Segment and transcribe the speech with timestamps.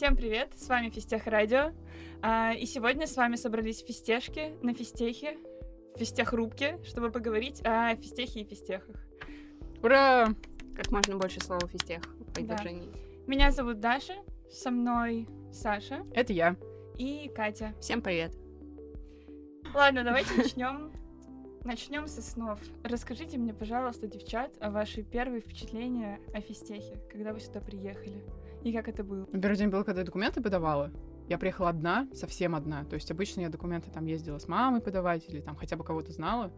[0.00, 1.72] Всем привет, с вами Фистех Радио.
[2.22, 5.36] А, и сегодня с вами собрались фистешки на фистехе,
[5.94, 8.96] фистех рубке, чтобы поговорить о фистехе и фистехах.
[9.82, 10.28] Ура!
[10.74, 12.32] Как можно больше слова фистех в Да.
[12.32, 12.88] предложении.
[13.26, 14.14] Меня зовут Даша,
[14.50, 16.56] со мной Саша Это я.
[16.96, 17.74] и Катя.
[17.78, 18.34] Всем привет.
[19.74, 20.92] Ладно, давайте начнем.
[21.62, 22.58] Начнем со снов.
[22.84, 28.24] Расскажите мне, пожалуйста, девчат, о ваши первые впечатления о фистехе, когда вы сюда приехали.
[28.62, 29.26] И как это было?
[29.26, 30.90] Первый день был, когда я документы подавала.
[31.28, 32.84] Я приехала одна, совсем одна.
[32.84, 36.12] То есть обычно я документы там ездила с мамой подавать или там хотя бы кого-то
[36.12, 36.52] знала.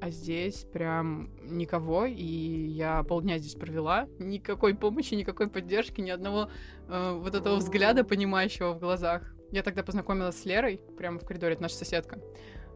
[0.00, 4.06] А здесь прям никого, и я полдня здесь провела.
[4.18, 6.50] Никакой помощи, никакой поддержки, ни одного
[6.88, 9.34] э, вот этого взгляда, понимающего в глазах.
[9.50, 12.20] Я тогда познакомилась с Лерой, прямо в коридоре, это наша соседка.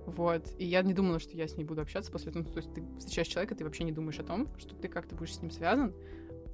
[0.07, 0.49] Вот.
[0.59, 2.45] И я не думала, что я с ней буду общаться после этого.
[2.45, 5.15] Ну, то есть ты встречаешь человека, ты вообще не думаешь о том, что ты как-то
[5.15, 5.93] будешь с ним связан.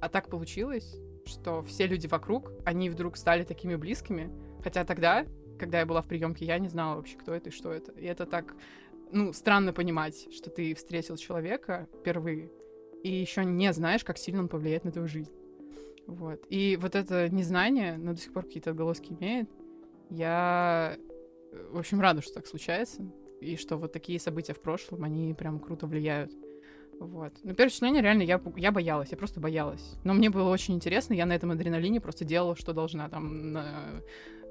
[0.01, 4.31] А так получилось, что все люди вокруг, они вдруг стали такими близкими.
[4.63, 5.25] Хотя тогда,
[5.59, 7.91] когда я была в приемке, я не знала вообще, кто это и что это.
[7.93, 8.55] И это так,
[9.11, 12.51] ну, странно понимать, что ты встретил человека впервые,
[13.03, 15.31] и еще не знаешь, как сильно он повлияет на твою жизнь.
[16.07, 16.43] Вот.
[16.49, 19.49] И вот это незнание, но до сих пор какие-то отголоски имеет.
[20.09, 20.97] Я,
[21.51, 23.03] э, в общем, рада, что так случается.
[23.41, 26.31] И что вот такие события в прошлом, они прям круто влияют.
[26.99, 27.33] Вот.
[27.43, 29.95] Но первое впечатление, реально, я, я боялась, я просто боялась.
[30.03, 33.09] Но мне было очень интересно, я на этом адреналине просто делала, что должна.
[33.09, 34.01] Там на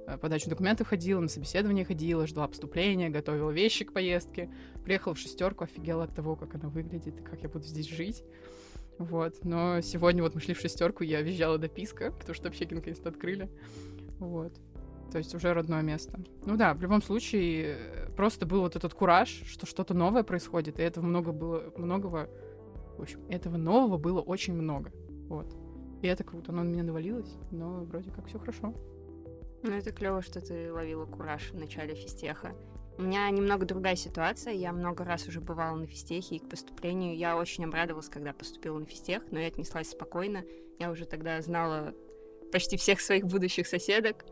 [0.06, 4.50] э, подачу документов ходила, на собеседование ходила, ждала поступления, готовила вещи к поездке.
[4.84, 8.22] Приехала в шестерку, офигела от того, как она выглядит и как я буду здесь жить.
[8.98, 9.44] Вот.
[9.44, 13.08] Но сегодня вот мы шли в шестерку, я визжала до писка, потому что общаги наконец-то
[13.08, 13.48] открыли.
[14.18, 14.52] Вот.
[15.14, 16.18] То есть уже родное место.
[16.44, 17.78] Ну да, в любом случае,
[18.16, 22.28] просто был вот этот кураж, что что-то новое происходит, и этого много было, многого,
[22.98, 24.90] в общем, этого нового было очень много.
[25.28, 25.54] Вот.
[26.02, 28.74] И это круто, оно на меня навалилось, но вроде как все хорошо.
[29.62, 32.52] Ну, это клево, что ты ловила кураж в начале физтеха.
[32.98, 34.52] У меня немного другая ситуация.
[34.52, 38.80] Я много раз уже бывала на физтехе, и к поступлению я очень обрадовалась, когда поступила
[38.80, 40.42] на физтех, но я отнеслась спокойно.
[40.80, 41.94] Я уже тогда знала
[42.50, 44.24] почти всех своих будущих соседок.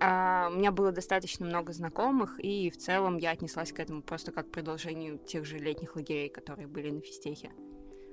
[0.00, 4.32] А, у меня было достаточно много знакомых, и в целом я отнеслась к этому просто
[4.32, 7.50] как к продолжению тех же летних лагерей, которые были на физтехе.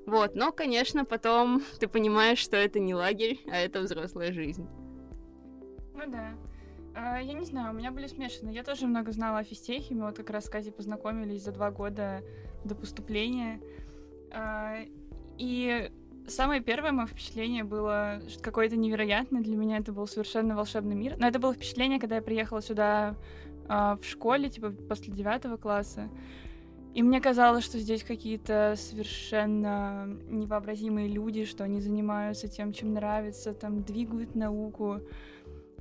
[0.06, 4.68] Вот, но, конечно, потом ты понимаешь, что это не лагерь, а это взрослая жизнь.
[5.94, 6.34] Ну да.
[6.94, 8.56] А, я не знаю, у меня были смешанные.
[8.56, 9.96] Я тоже много знала о физтехе.
[9.96, 12.22] Мы вот как раз с Катей познакомились за два года
[12.66, 13.62] до поступления.
[14.34, 14.80] А,
[15.38, 15.90] и
[16.28, 19.42] самое первое мое впечатление было какое-то невероятное.
[19.42, 21.16] Для меня это был совершенно волшебный мир.
[21.18, 23.16] Но это было впечатление, когда я приехала сюда
[23.68, 26.10] а, в школе, типа после девятого класса.
[26.94, 33.54] И мне казалось, что здесь какие-то совершенно невообразимые люди, что они занимаются тем, чем нравится,
[33.54, 35.02] там двигают науку.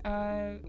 [0.04, 0.60] А,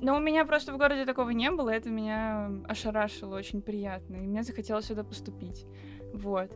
[0.00, 4.26] Но у меня просто в городе такого не было, это меня ошарашило очень приятно, и
[4.26, 5.66] мне захотелось сюда поступить.
[6.12, 6.50] Вот.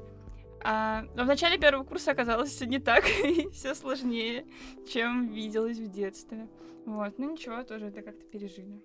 [0.63, 4.47] А, но в начале первого курса оказалось все не так, и все сложнее,
[4.91, 6.49] чем виделось в детстве.
[6.85, 8.81] Вот, ну ничего, тоже это как-то пережили.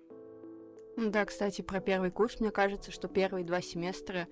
[0.96, 4.28] Ну Да, кстати, про первый курс, мне кажется, что первые два семестра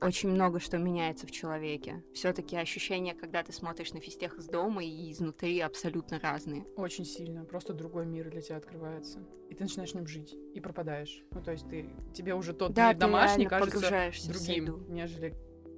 [0.00, 2.04] очень много что меняется в человеке.
[2.12, 6.66] Все-таки ощущения, когда ты смотришь на физтех из дома и изнутри, абсолютно разные.
[6.76, 7.44] Очень сильно.
[7.44, 9.20] Просто другой мир для тебя открывается.
[9.48, 10.36] И ты начинаешь в нем жить.
[10.54, 11.24] И пропадаешь.
[11.30, 15.34] Ну, то есть ты, тебе уже тот Да, мир ты домашний кажется другим, нежели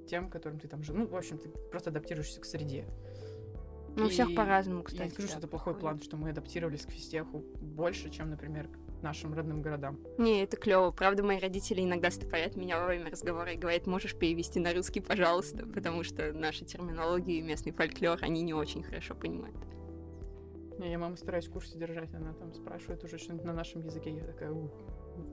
[0.07, 0.95] тем, которым ты там жил.
[0.95, 2.85] Ну, в общем, ты просто адаптируешься к среде.
[3.95, 5.03] Ну, у всех И по-разному, Я кстати.
[5.03, 8.67] не скажу, да, что это плохой план, что мы адаптировались к физтеху больше, чем, например,
[8.67, 9.99] к нашим родным городам.
[10.19, 10.91] Не, это клево.
[10.91, 14.99] Правда, мои родители иногда стопорят меня во время разговора и говорят, можешь перевести на русский,
[15.01, 19.57] пожалуйста, потому что наша терминология и местный фольклор они не очень хорошо понимают.
[20.77, 24.15] Не, я маму стараюсь в курсе держать, она там спрашивает уже что-нибудь на нашем языке,
[24.15, 24.69] я такая, «У,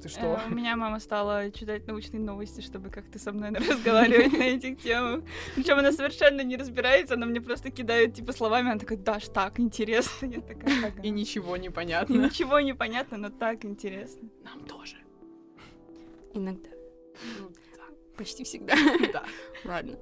[0.03, 0.21] ты что?
[0.21, 4.79] Э, У меня мама стала читать научные новости, чтобы как-то со мной разговаривать на этих
[4.83, 5.23] темах.
[5.55, 9.61] Причем она совершенно не разбирается, она мне просто кидает типа словами, она такая, Даш, так
[9.61, 10.27] интересно.
[10.27, 11.03] Я такая, «Ага».
[11.03, 12.15] И ничего не И понятно.
[12.15, 14.29] ничего не понятно, но так интересно.
[14.45, 14.97] Нам тоже.
[16.35, 16.71] Иногда.
[17.39, 17.51] Ну,
[18.17, 18.75] Почти всегда.
[19.13, 19.25] Да.
[19.65, 19.97] Ладно.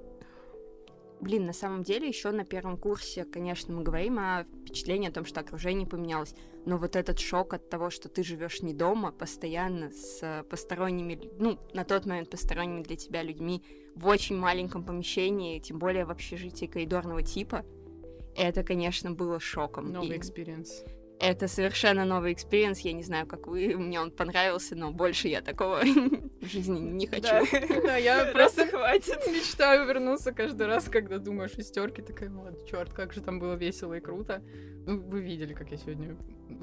[1.22, 5.24] Блин, на самом деле, еще на первом курсе, конечно, мы говорим о впечатлении о том,
[5.24, 6.34] что окружение поменялось,
[6.66, 11.60] но вот этот шок от того, что ты живешь не дома, постоянно с посторонними, ну,
[11.74, 13.62] на тот момент посторонними для тебя людьми
[13.94, 17.64] в очень маленьком помещении, тем более в общежитии коридорного типа,
[18.36, 19.92] это, конечно, было шоком.
[19.92, 20.82] Новый experience.
[21.20, 25.40] Это совершенно новый experience, я не знаю, как вы, мне он понравился, но больше я
[25.40, 25.82] такого
[26.42, 27.22] в жизни не хочу.
[27.82, 29.26] Да, я просто просто хватит.
[29.28, 33.54] мечтаю вернуться каждый раз, когда думаю о шестерке, такая, вот, черт, как же там было
[33.54, 34.42] весело и круто.
[34.86, 36.16] Ну, вы видели, как я сегодня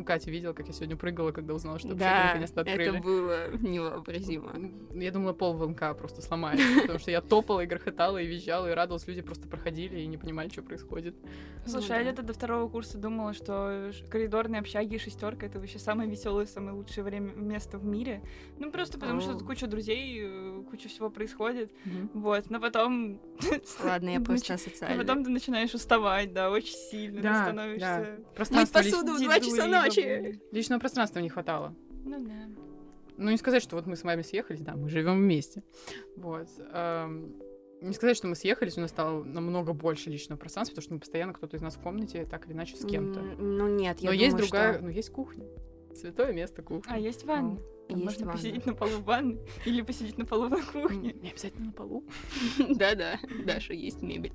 [0.04, 2.90] Катя видела, как я сегодня прыгала, когда узнала, что Да, наконец-то открыли.
[2.90, 4.52] это было невообразимо.
[4.94, 8.74] Я думала, пол ВНК просто сломается, потому что я топала и грохотала, и визжала, и
[8.74, 11.16] радовалась, люди просто проходили и не понимали, что происходит.
[11.66, 12.12] Слушай, Ну я да.
[12.12, 16.74] где-то до второго курса думала, что коридорные общаги и шестерка это вообще самое веселое, самое
[16.76, 18.22] лучшее время место в мире.
[18.58, 21.72] Ну просто потому что тут куча друзей, э, куча всего происходит.
[22.14, 23.20] Вот, но потом.
[23.84, 24.96] Ладно, я просто начи- асоциальна.
[24.98, 27.18] но потом ты начинаешь уставать, да, очень сильно.
[27.18, 27.80] ты Да, становишься.
[27.80, 28.00] да.
[28.00, 30.42] Мыть Пространства лич- посуду в два часа дедулей, ночи.
[30.52, 31.76] личного пространства не хватало.
[32.06, 32.48] Ну да.
[33.18, 35.62] Ну, не сказать, что вот мы с вами съехались, да, мы живем вместе.
[36.16, 36.48] Вот.
[36.72, 37.34] эм,
[37.82, 41.00] Не сказать, что мы съехались, у нас стало намного больше личного пространства, потому что мы
[41.02, 43.20] постоянно кто-то из нас в комнате, так или иначе, с кем-то.
[43.22, 45.46] Ну нет, я Но есть думаю, другая, что ну, есть кухня.
[45.94, 46.90] Святое место кухня.
[46.94, 47.58] А есть ванна?
[47.90, 48.38] Там есть можно ванна.
[48.38, 51.14] посидеть на полу в ванной или посидеть на полу на кухне.
[51.22, 52.04] Не обязательно на полу.
[52.70, 54.34] Да-да, Даша, есть мебель.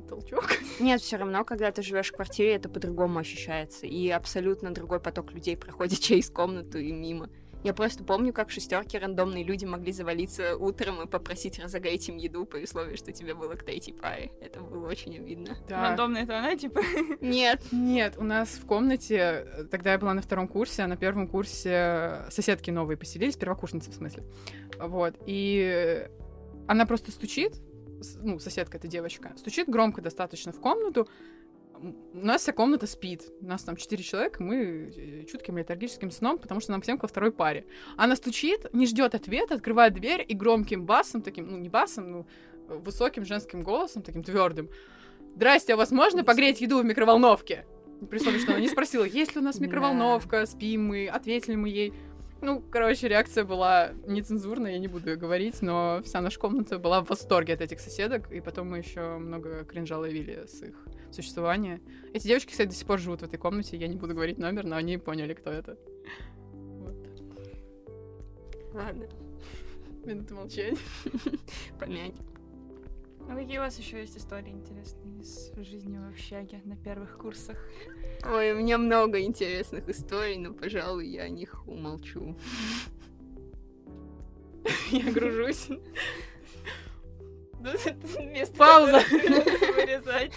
[0.00, 0.50] Толчок.
[0.80, 3.86] Нет, все равно, когда ты живешь в квартире, это по-другому ощущается.
[3.86, 7.28] И абсолютно другой поток людей проходит через комнату и мимо.
[7.64, 12.16] Я просто помню, как в шестерке рандомные люди могли завалиться утром и попросить разогреть им
[12.16, 14.32] еду по условию, что тебе было к третьей паре.
[14.40, 15.56] Это было очень обидно.
[15.68, 15.82] Да.
[15.82, 16.80] Рандомно это она, типа.
[17.20, 17.62] Нет.
[17.70, 21.28] Нет, у нас в комнате, э, тогда я была на втором курсе, а на первом
[21.28, 24.24] курсе соседки новые поселились, первокурсницы в смысле.
[24.80, 26.08] Вот, и
[26.66, 27.60] она просто стучит,
[28.22, 31.08] ну, соседка эта девочка, стучит громко достаточно в комнату,
[31.82, 33.24] у нас вся комната спит.
[33.40, 37.08] У нас там четыре человека, мы э, чутким летаргическим сном, потому что нам всем ко
[37.08, 37.66] второй паре.
[37.96, 42.26] Она стучит, не ждет ответа, открывает дверь и громким басом, таким, ну, не басом, ну,
[42.68, 44.70] э, высоким женским голосом, таким твердым.
[45.34, 47.66] Здрасте, а можно погреть еду в микроволновке?
[48.10, 51.92] При что она не спросила, есть ли у нас микроволновка, спим мы, ответили мы ей.
[52.42, 57.00] Ну, короче, реакция была нецензурная, я не буду ее говорить, но вся наша комната была
[57.00, 60.74] в восторге от этих соседок, и потом мы еще много кринжа ловили с их
[61.12, 61.80] существования.
[62.12, 64.64] Эти девочки, кстати, до сих пор живут в этой комнате, я не буду говорить номер,
[64.64, 65.78] но они поняли, кто это.
[66.52, 66.96] Вот.
[68.74, 69.06] Ладно,
[70.04, 70.76] Минута молчания.
[71.78, 72.16] помянь.
[73.28, 77.56] А какие у вас еще есть истории интересные из жизни в общаге на первых курсах?
[78.24, 82.36] Ой, у меня много интересных историй, но, пожалуй, я о них умолчу.
[84.90, 85.68] Я гружусь.
[87.62, 87.70] Ну,
[88.58, 89.00] Пауза.
[89.10, 90.32] вырезать.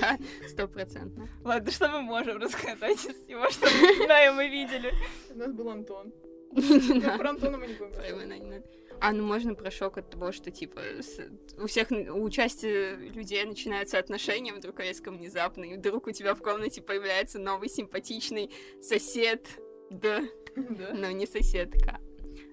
[0.00, 0.18] Да,
[0.48, 1.28] стопроцентно.
[1.44, 4.92] Ладно, что мы можем рассказать из всего, что мы знаем и видели?
[5.30, 6.12] У нас был Антон.
[6.94, 7.18] Не.
[7.18, 8.64] Про Антона мы не будем Ой, вона не надо.
[9.00, 11.20] А, ну можно про шок от того, что, типа, с-
[11.58, 16.40] у всех, у части людей начинаются отношения вдруг резко внезапно, и вдруг у тебя в
[16.40, 18.50] комнате появляется новый симпатичный
[18.80, 19.46] сосед,
[19.90, 20.22] да,
[20.56, 20.94] Да.
[20.94, 22.00] но не соседка.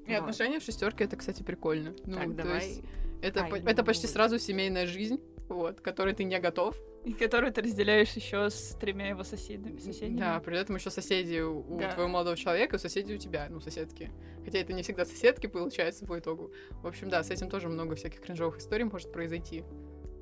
[0.05, 0.19] И Вот.
[0.19, 1.95] отношения в шестерке это, кстати, прикольно.
[2.05, 2.67] Ну, Так, давай.
[2.67, 2.81] есть
[3.21, 6.75] это, Ай, по- это почти сразу семейная жизнь, вот, к которой ты не готов.
[7.03, 9.77] И которую ты разделяешь еще с тремя его соседями.
[9.77, 10.19] соседями.
[10.19, 11.91] Да, при этом еще соседи у, Да.
[11.91, 14.09] твоего молодого человека, соседи у тебя, ну, соседки.
[14.45, 16.51] Хотя это не всегда соседки, получается, по итогу.
[16.81, 19.63] В общем, да, с этим тоже много всяких кринжовых историй может произойти.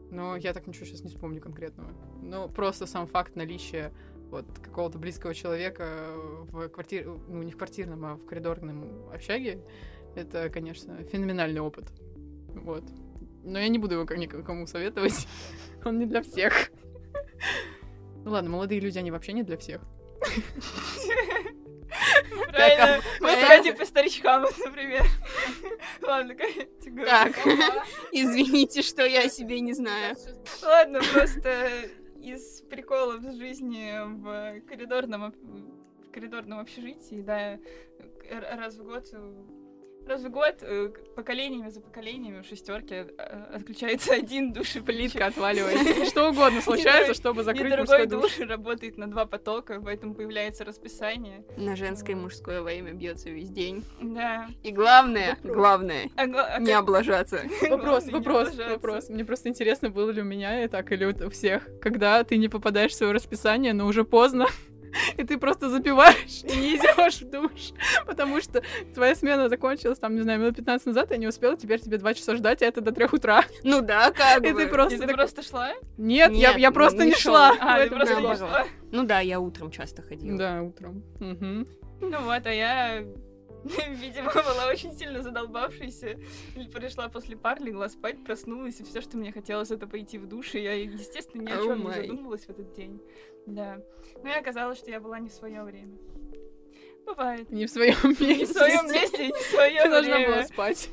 [0.09, 1.91] Но я так ничего сейчас не вспомню конкретного.
[2.21, 3.93] Но просто сам факт наличия
[4.31, 9.61] вот какого-то близкого человека в квартире, ну, не в квартирном, а в коридорном общаге,
[10.15, 11.91] это, конечно, феноменальный опыт.
[12.55, 12.83] Вот.
[13.43, 15.27] Но я не буду его никому советовать.
[15.85, 16.71] Он не для всех.
[18.23, 19.81] Ну ладно, молодые люди, они вообще не для всех.
[22.51, 23.01] Правильно.
[23.19, 25.05] Мы сказать по старичкам, например.
[26.01, 27.09] Ладно, как я тебе говорю.
[27.09, 27.31] Так,
[28.11, 30.15] извините, что я о себе не знаю.
[30.61, 31.67] Ладно, просто
[32.21, 35.33] из приколов жизни в коридорном,
[36.11, 37.57] коридорном общежитии, да,
[38.29, 39.07] раз в год
[40.07, 45.27] Раз в год э, поколениями за поколениями в шестерке э, отключается один душ и Плитка
[45.27, 46.05] отваливается.
[46.05, 48.37] Что угодно случается, чтобы закрыть мужской душ.
[48.37, 51.45] душ работает на два потока, поэтому появляется расписание.
[51.57, 53.83] На женское и мужское время бьется весь день.
[54.01, 54.47] Да.
[54.63, 57.41] И главное, главное, А а не облажаться.
[57.69, 59.09] Вопрос, вопрос, вопрос.
[59.09, 61.67] Мне просто интересно, было ли у меня и так, или у всех.
[61.81, 64.47] Когда ты не попадаешь в свое расписание, но уже поздно,
[65.17, 67.71] и ты просто запиваешь и не идешь в душ,
[68.05, 68.61] потому что
[68.93, 72.13] твоя смена закончилась, там, не знаю, минут 15 назад, я не успела, теперь тебе два
[72.13, 73.43] часа ждать, а это до трех утра.
[73.63, 74.61] Ну да, как И бы.
[74.63, 75.71] ты просто И ты так- просто шла?
[75.97, 77.55] Нет, я, Нет, я просто не не шла.
[77.55, 77.75] шла.
[77.75, 78.65] А, ты просто не шла.
[78.91, 80.37] Ну да, я утром часто ходила.
[80.37, 81.03] Да, утром.
[81.19, 81.67] Мгм.
[82.01, 83.01] Ну вот, а я,
[83.89, 86.17] видимо, была очень сильно задолбавшейся.
[86.73, 90.55] Пришла после пар, легла спать, проснулась, и все, что мне хотелось, это пойти в душ.
[90.55, 92.01] И я, естественно, ни о Oh чем не my.
[92.01, 92.99] задумывалась в этот день.
[93.45, 93.79] Да.
[94.23, 95.97] Но и оказалось, что я была не в свое время.
[97.05, 97.49] Бывает.
[97.49, 98.35] Не в своем месте.
[98.37, 100.47] Не в своем месте, не в свое Ты должна была время.
[100.47, 100.89] спать.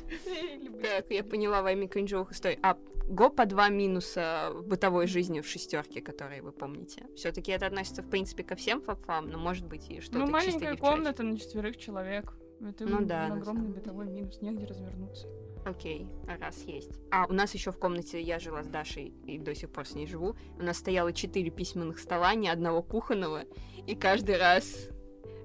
[0.81, 2.57] Так, я поняла во имя кринжовых историй.
[2.63, 2.77] А
[3.07, 7.05] го по два минуса в бытовой жизни в шестерке, которые вы помните.
[7.15, 10.75] Все-таки это относится, в принципе, ко всем факфам, но может быть и что-то Ну, маленькая
[10.77, 12.33] комната на четверых человек.
[12.61, 15.27] Это Ну да, огромный бытовой минус, негде развернуться.
[15.65, 16.07] Окей,
[16.39, 16.91] раз есть.
[17.11, 19.93] А у нас еще в комнате я жила с Дашей и до сих пор с
[19.93, 20.35] ней живу.
[20.57, 23.43] У нас стояло четыре письменных стола, ни одного кухонного.
[23.85, 24.89] И каждый раз,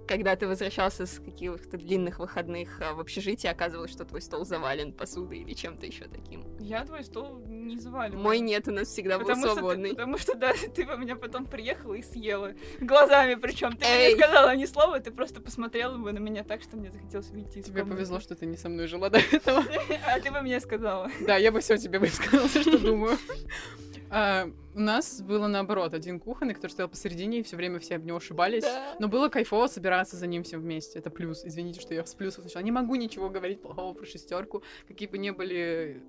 [0.06, 4.92] когда ты возвращался с каких-то длинных выходных а, в общежитие, оказывалось, что твой стол завален
[4.92, 6.44] посудой или чем-то еще таким.
[6.58, 8.22] Я твой стол не заваливала.
[8.22, 9.90] Мой нет, у нас всегда был Потому что, ты, свободный.
[9.90, 12.52] потому что, да, ты во меня потом приехала и съела.
[12.80, 13.76] Глазами причем.
[13.76, 14.12] Ты Эй!
[14.14, 17.58] не сказала ни слова, ты просто посмотрела бы на меня так, что мне захотелось выйти
[17.58, 17.96] из Тебе комнаты.
[17.96, 19.64] повезло, что ты не со мной жила до этого.
[20.06, 21.10] А ты бы мне сказала.
[21.20, 23.16] Да, я бы все тебе высказала, что думаю.
[24.10, 28.04] А, У нас было наоборот, один кухонный, который стоял посередине, и все время все об
[28.04, 28.64] него ошибались.
[28.98, 30.98] Но было кайфово собираться за ним всем вместе.
[30.98, 31.44] Это плюс.
[31.44, 32.62] Извините, что я с плюсов начала.
[32.62, 34.62] Не могу ничего говорить плохого про шестерку.
[34.88, 36.02] Какие бы ни были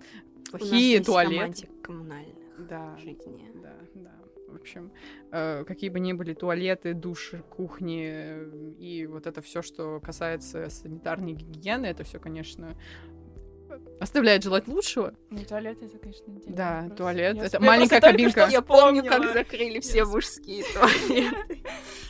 [0.51, 1.67] плохие туалеты.
[1.83, 2.35] коммунальных
[2.69, 3.51] Да, жизни.
[3.61, 4.11] да, да.
[4.47, 4.91] В общем,
[5.31, 10.69] э, какие бы ни были туалеты, души, кухни э, и вот это все, что касается
[10.69, 12.77] санитарной гигиены, это все, конечно,
[13.99, 15.13] оставляет желать лучшего.
[15.29, 16.97] Ну, туалет это, конечно, отдельный Да, вопрос.
[16.97, 17.35] туалет.
[17.37, 18.41] Я Это я маленькая кабинка.
[18.41, 20.05] что Я помню, как закрыли все Yes.
[20.05, 21.35] мужские туалеты.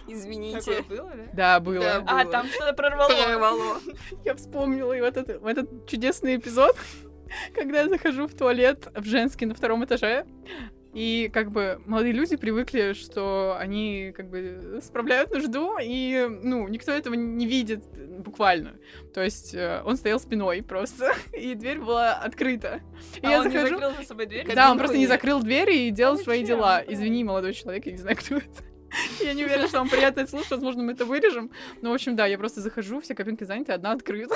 [0.05, 0.81] Такое Извините.
[0.83, 1.23] было, да?
[1.33, 1.79] Да, было.
[1.83, 2.03] Да.
[2.07, 2.31] А, было.
[2.31, 3.09] там что-то прорвало.
[3.09, 3.77] Прорвало.
[4.25, 6.75] Я вспомнила и вот этот, этот чудесный эпизод,
[7.55, 10.25] когда я захожу в туалет в женский на втором этаже,
[10.95, 16.93] и как бы молодые люди привыкли, что они как бы справляют нужду, и, ну, никто
[16.93, 17.83] этого не видит
[18.19, 18.77] буквально.
[19.13, 22.79] То есть э, он стоял спиной просто, и дверь была открыта.
[23.21, 23.75] И А я он не захожу...
[23.75, 24.55] закрыл за собой дверь?
[24.55, 26.59] Да, он просто не закрыл дверь и делал Ну, свои зачем?
[26.59, 26.81] дела.
[26.87, 28.45] Извини, молодой человек, я не знаю, кто это.
[29.19, 31.51] Я не уверена, что вам приятно это слушать, возможно, мы это вырежем.
[31.81, 34.35] Но, в общем, да, я просто захожу, все кабинки заняты, одна открыта.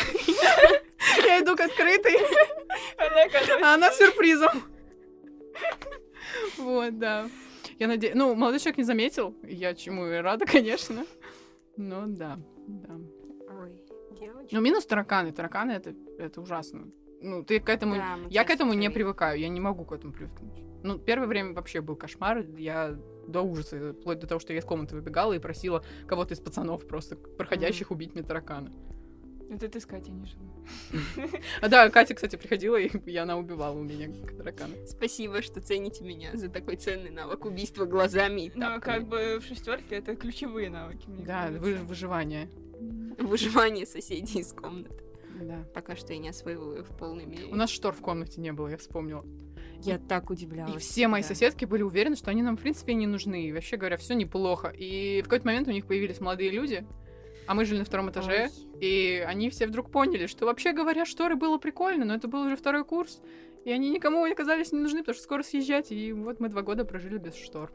[1.25, 2.17] Я иду к открытой,
[3.63, 4.63] а она сюрпризом.
[6.57, 7.29] Вот, да.
[7.77, 8.15] Я надеюсь...
[8.15, 11.05] Ну, молодой человек не заметил, я чему и рада, конечно.
[11.77, 12.95] Но да, да.
[13.61, 13.83] Ой,
[14.19, 14.53] девочки.
[14.53, 15.31] Ну, минус тараканы.
[15.31, 16.87] Тараканы— это, это ужасно.
[17.21, 17.95] Ну, ты к этому...
[17.95, 20.63] Да, Я к этому не привыкаю, я не могу к этому привыкнуть.
[20.83, 24.65] Ну, первое время вообще был кошмар, я до ужаса, вплоть до того, что я из
[24.65, 28.71] комнаты выбегала и просила кого-то из пацанов просто проходящих убить мне таракана.
[29.49, 30.43] Это ты с Катей не жила.
[31.61, 34.75] А да, Катя, кстати, приходила, и, и она убивала у меня таракана.
[34.87, 38.95] Спасибо, что цените меня за такой ценный навык убийства глазами и Но тапками.
[38.99, 41.83] как бы в шестерке это ключевые навыки, мне Да, кажется.
[41.85, 42.49] выживание.
[43.17, 45.03] Выживание соседей из комнаты.
[45.41, 45.65] Да.
[45.73, 47.45] Пока что я не освоила их в полной мере.
[47.45, 49.25] У нас штор в комнате не было, я вспомнила.
[49.81, 50.75] Я так удивлялась.
[50.75, 51.35] И все мои всегда.
[51.35, 53.45] соседки были уверены, что они нам, в принципе, не нужны.
[53.47, 54.67] И вообще говоря, все неплохо.
[54.77, 56.85] И в какой-то момент у них появились молодые люди,
[57.49, 58.79] а мы жили на втором этаже, Ой.
[58.79, 62.55] и они все вдруг поняли, что вообще говоря, шторы было прикольно, но это был уже
[62.55, 63.23] второй курс,
[63.65, 66.85] и они никому оказались не нужны, потому что скоро съезжать, и вот мы два года
[66.85, 67.73] прожили без штор.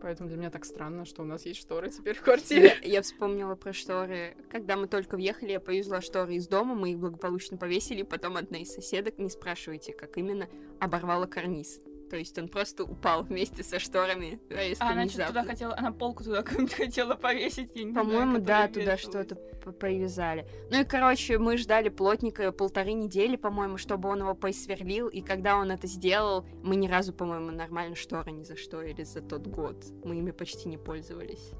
[0.00, 2.76] Поэтому для меня так странно, что у нас есть шторы теперь в квартире.
[2.82, 4.36] Я, я вспомнила про шторы.
[4.48, 8.58] Когда мы только въехали, я повезла шторы из дома, мы их благополучно повесили, потом одна
[8.58, 11.80] из соседок, не спрашивайте, как именно, оборвала карниз.
[12.10, 14.40] То есть он просто упал вместе со шторами.
[14.48, 15.26] резко, А она что-то внезапно.
[15.42, 16.42] туда хотела, она полку туда
[16.76, 19.34] хотела повесить, По-моему, да, туда что-то
[19.72, 20.46] привязали.
[20.70, 25.56] Ну и, короче, мы ждали плотника полторы недели, по-моему, чтобы он его посверлил, и когда
[25.56, 29.84] он это сделал, мы ни разу, по-моему, нормально шторы не зашторили за тот год.
[30.04, 31.52] Мы ими почти не пользовались.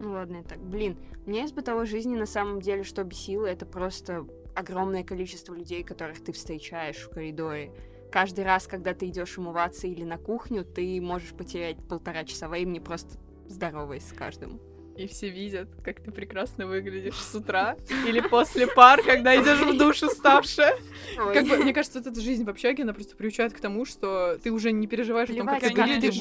[0.00, 0.58] Ну ладно, так.
[0.58, 5.82] Блин, меня из бытовой жизни на самом деле что бесило, это просто огромное количество людей,
[5.82, 7.72] которых ты встречаешь в коридоре.
[8.14, 12.78] Каждый раз, когда ты идешь умываться или на кухню, ты можешь потерять полтора часа времени
[12.78, 13.18] просто
[13.48, 14.60] здороваясь с каждым.
[14.96, 19.76] И все видят, как ты прекрасно выглядишь с утра или после пар, когда идешь в
[19.76, 20.76] душ уставшая.
[21.16, 24.38] Как бы, мне кажется, вот эта жизнь в общаге, она просто приучает к тому, что
[24.42, 26.18] ты уже не переживаешь о том, как ты выглядишь.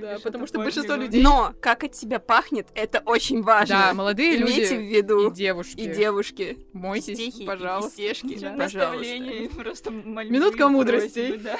[0.00, 3.76] Да, потому что большинство людей- Но как от тебя пахнет, это очень важно.
[3.88, 5.30] Да, молодые Имейте люди в виду.
[5.30, 5.80] и девушки.
[5.80, 6.58] И девушки.
[6.72, 8.00] Мойтесь, Стихи пожалуйста.
[8.02, 8.52] Ничего, Да.
[8.56, 11.28] наставления, просто Минутка мудрости.
[11.28, 11.56] просьбы, да.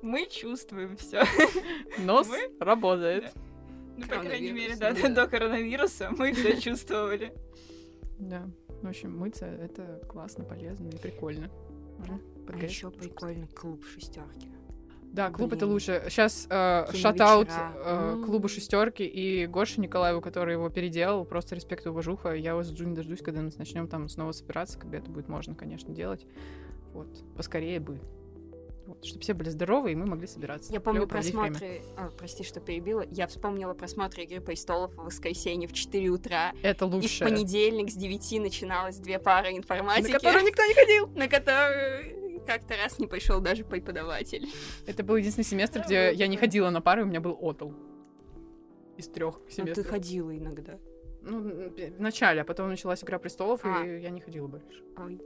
[0.00, 1.24] Мы чувствуем все.
[1.98, 3.32] Нос Мы- работает.
[3.98, 5.08] Ну, по крайней мере, да, да.
[5.08, 7.32] до коронавируса мы все чувствовали.
[8.18, 8.48] Да.
[8.82, 11.50] В общем, мыться это классно, полезно и прикольно.
[12.00, 14.48] Ага, А еще прикольный клуб шестерки.
[15.12, 15.72] Да, клуб это Блин.
[15.72, 16.04] лучше.
[16.08, 21.24] Сейчас э, шатаут э, клубу шестерки и Гоше Николаеву, который его переделал.
[21.24, 22.34] Просто респект и уважуха.
[22.34, 25.54] Я вас жду не дождусь, когда мы начнем там снова собираться, когда это будет можно,
[25.54, 26.26] конечно, делать.
[26.92, 27.08] Вот.
[27.36, 27.98] Поскорее бы.
[28.88, 29.04] Вот.
[29.04, 30.72] Чтобы все были здоровы, и мы могли собираться.
[30.72, 31.82] Я помню просмотры...
[31.98, 33.04] А, прости, что перебила.
[33.10, 36.52] Я вспомнила просмотры «Игры престолов» в воскресенье в 4 утра.
[36.62, 37.22] Это И в лучше.
[37.24, 40.10] понедельник с 9 начиналось две пары информатики.
[40.12, 41.06] На которую никто не ходил.
[41.14, 44.48] на которую Как-то раз не пошел даже преподаватель.
[44.86, 47.72] Это был единственный семестр, где я не ходила на пары, у меня был отл.
[48.96, 49.86] Из трех Ну, ты семестров.
[49.86, 50.78] ходила иногда.
[51.20, 53.84] Ну, в начале, а потом началась Игра престолов, А.
[53.84, 54.82] и я не ходила больше.
[54.96, 55.20] Ой.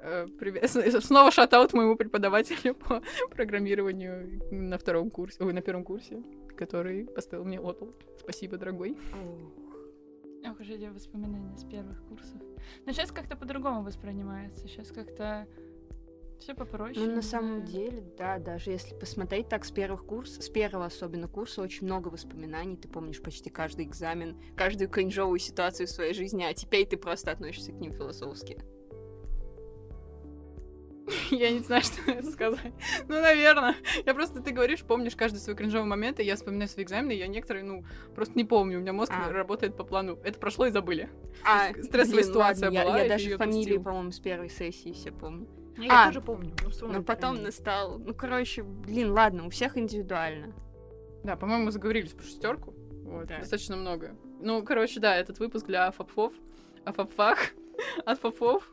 [0.00, 0.70] Э, Привет.
[1.04, 6.22] Снова шатаут моему преподавателю по программированию на втором курсе, ой, на первом курсе,
[6.56, 7.86] который поставил мне отл.
[8.18, 8.96] Спасибо, дорогой.
[10.48, 12.40] Ох уж эти воспоминания с первых курсов.
[12.84, 14.68] Но сейчас как-то по-другому воспринимается.
[14.68, 15.46] Сейчас как-то
[16.38, 17.04] все попроще.
[17.04, 21.26] Ну, на самом деле, да, даже если посмотреть так с первых курсов, с первого особенно
[21.28, 26.44] курса, очень много воспоминаний, ты помнишь почти каждый экзамен, каждую кринжовую ситуацию в своей жизни,
[26.44, 28.62] а теперь ты просто относишься к ним философски.
[31.30, 32.72] Я не знаю, что это сказать.
[33.08, 33.76] Ну, наверное.
[34.04, 37.18] Я просто, ты говоришь, помнишь каждый свой кринжовый момент, и я вспоминаю свои экзамены, и
[37.18, 37.84] я некоторые, ну,
[38.14, 38.78] просто не помню.
[38.78, 39.30] У меня мозг А.
[39.32, 40.18] работает по плану.
[40.24, 41.08] Это прошло и забыли.
[41.44, 43.82] А, Стрессовая блин, ситуация ладно, я- была, Я, ты даже отпустил.
[43.82, 45.46] по-моему, с первой сессии все помню.
[45.78, 46.06] Я А.
[46.06, 46.54] тоже помню.
[46.80, 47.44] ну, Но потом фамилию.
[47.46, 47.98] настал...
[47.98, 50.54] Ну, короче, блин, ладно, у всех индивидуально.
[51.22, 52.74] Да, по-моему, мы заговорились про шестерку.
[53.04, 53.38] Вот, Да.
[53.38, 54.16] достаточно много.
[54.40, 56.32] Ну, короче, да, этот выпуск для фапфов,
[56.84, 57.38] о фапфах,
[58.06, 58.68] от фапфов.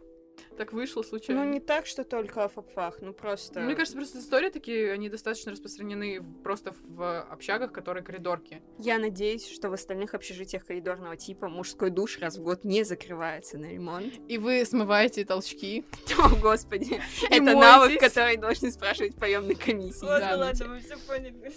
[0.57, 1.43] Так вышло случайно.
[1.43, 3.60] Ну, не так, что только о фапфах, ну просто...
[3.62, 8.62] Мне кажется, просто истории такие, они достаточно распространены просто в общагах, которые коридорки.
[8.77, 13.57] Я надеюсь, что в остальных общежитиях коридорного типа мужской душ раз в год не закрывается
[13.57, 14.13] на ремонт.
[14.27, 15.86] И вы смываете толчки.
[16.19, 17.01] О, господи.
[17.29, 20.05] Это навык, который должны спрашивать в приемной комиссии.
[20.05, 21.51] Ладно, ну, ладно, вы все поняли.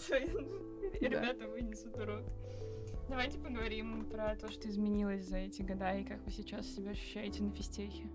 [1.00, 2.22] Ребята вынесут урок.
[3.08, 7.42] Давайте поговорим про то, что изменилось за эти года и как вы сейчас себя ощущаете
[7.42, 8.10] на физтехе.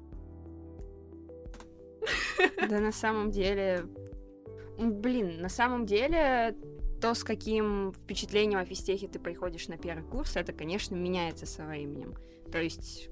[2.69, 3.85] Да на самом деле...
[4.77, 6.55] Блин, на самом деле
[7.01, 11.65] то, с каким впечатлением о физтехе ты приходишь на первый курс, это, конечно, меняется со
[11.65, 12.15] временем.
[12.51, 13.09] То есть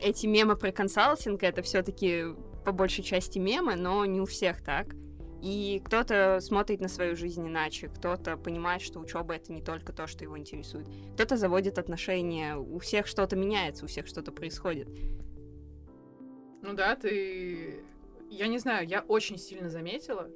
[0.00, 2.24] эти мемы про консалтинг, это все таки
[2.64, 4.94] по большей части мемы, но не у всех так.
[5.42, 10.06] И кто-то смотрит на свою жизнь иначе, кто-то понимает, что учеба это не только то,
[10.06, 10.86] что его интересует.
[11.14, 14.88] Кто-то заводит отношения, у всех что-то меняется, у всех что-то происходит.
[16.62, 17.84] Ну да, ты...
[18.32, 20.30] Я не знаю, я очень сильно заметила,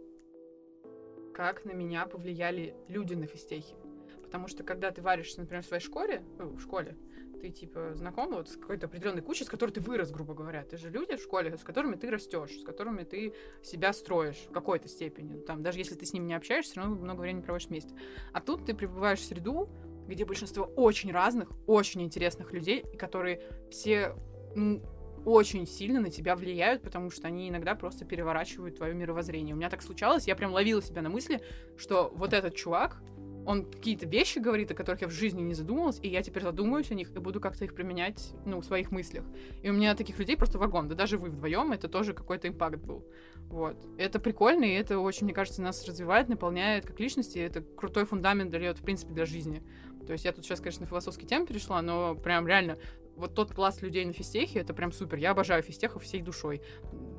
[1.35, 3.75] как на меня повлияли люди на физтехе.
[4.23, 6.95] Потому что когда ты варишься, например, в своей школе, ну, в школе,
[7.41, 10.63] ты типа знаком вот с какой-то определенной кучей, с которой ты вырос, грубо говоря.
[10.65, 13.33] Ты же люди в школе, с которыми ты растешь, с которыми ты
[13.63, 15.41] себя строишь в какой-то степени.
[15.41, 17.95] Там, даже если ты с ними не общаешься, все равно много времени проводишь вместе.
[18.35, 19.71] А тут ты пребываешь в среду,
[20.07, 24.15] где большинство очень разных, очень интересных людей, которые все
[24.55, 24.83] ну,
[25.27, 29.55] очень сильно на тебя влияют, потому что они иногда просто переворачивают твое мировоззрение.
[29.55, 31.43] У меня так случалось, я прям ловила себя на мысли,
[31.77, 33.03] что вот этот чувак,
[33.45, 36.93] он какие-то вещи говорит, о которых я в жизни не задумывалась, и я теперь задумаюсь
[36.93, 39.25] о них и буду как-то их применять, ну, в своих мыслях.
[39.63, 40.89] И у меня таких людей просто вагон.
[40.89, 43.05] Да даже вы вдвоем, это тоже какой-то импакт был.
[43.49, 43.77] Вот.
[43.99, 47.39] Это прикольно, и это очень, мне кажется, нас развивает, наполняет как личности.
[47.39, 49.63] Это крутой фундамент дает, в принципе, для жизни.
[50.07, 52.79] То есть я тут сейчас, конечно, на философский тем перешла, но прям реально
[53.17, 55.19] вот тот пласт людей на физтехе, это прям супер.
[55.19, 56.63] Я обожаю физтехов всей душой.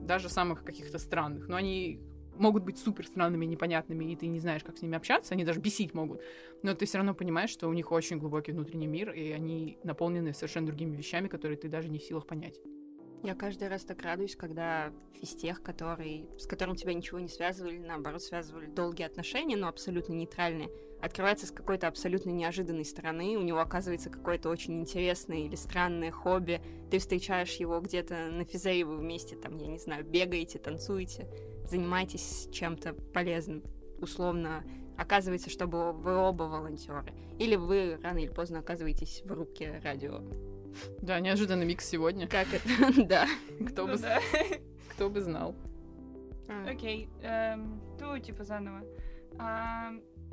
[0.01, 1.47] Даже самых каких-то странных.
[1.47, 2.01] Но они
[2.39, 5.59] могут быть супер странными, непонятными, и ты не знаешь, как с ними общаться, они даже
[5.59, 6.21] бесить могут.
[6.63, 10.33] Но ты все равно понимаешь, что у них очень глубокий внутренний мир, и они наполнены
[10.33, 12.59] совершенно другими вещами, которые ты даже не в силах понять.
[13.23, 18.21] Я каждый раз так радуюсь, когда физтех, который, с которым тебя ничего не связывали, наоборот,
[18.21, 20.69] связывали долгие отношения, но абсолютно нейтральные,
[21.01, 26.61] открывается с какой-то абсолютно неожиданной стороны, у него оказывается какое-то очень интересное или странное хобби,
[26.91, 31.27] ты встречаешь его где-то на физре, вы вместе, там, я не знаю, бегаете, танцуете,
[31.65, 33.63] занимаетесь чем-то полезным,
[33.99, 34.63] условно,
[34.95, 37.13] оказывается, что вы вы оба волонтеры.
[37.39, 40.21] Или вы рано или поздно оказываетесь в руке радио.
[41.01, 42.27] Да, неожиданный микс сегодня.
[42.27, 42.67] Как это?
[43.05, 43.27] Да.
[43.69, 43.99] Кто Ну бы,
[44.89, 45.55] кто бы знал.
[46.67, 48.83] Окей, эм, ту типа заново.
[49.37, 49.91] А,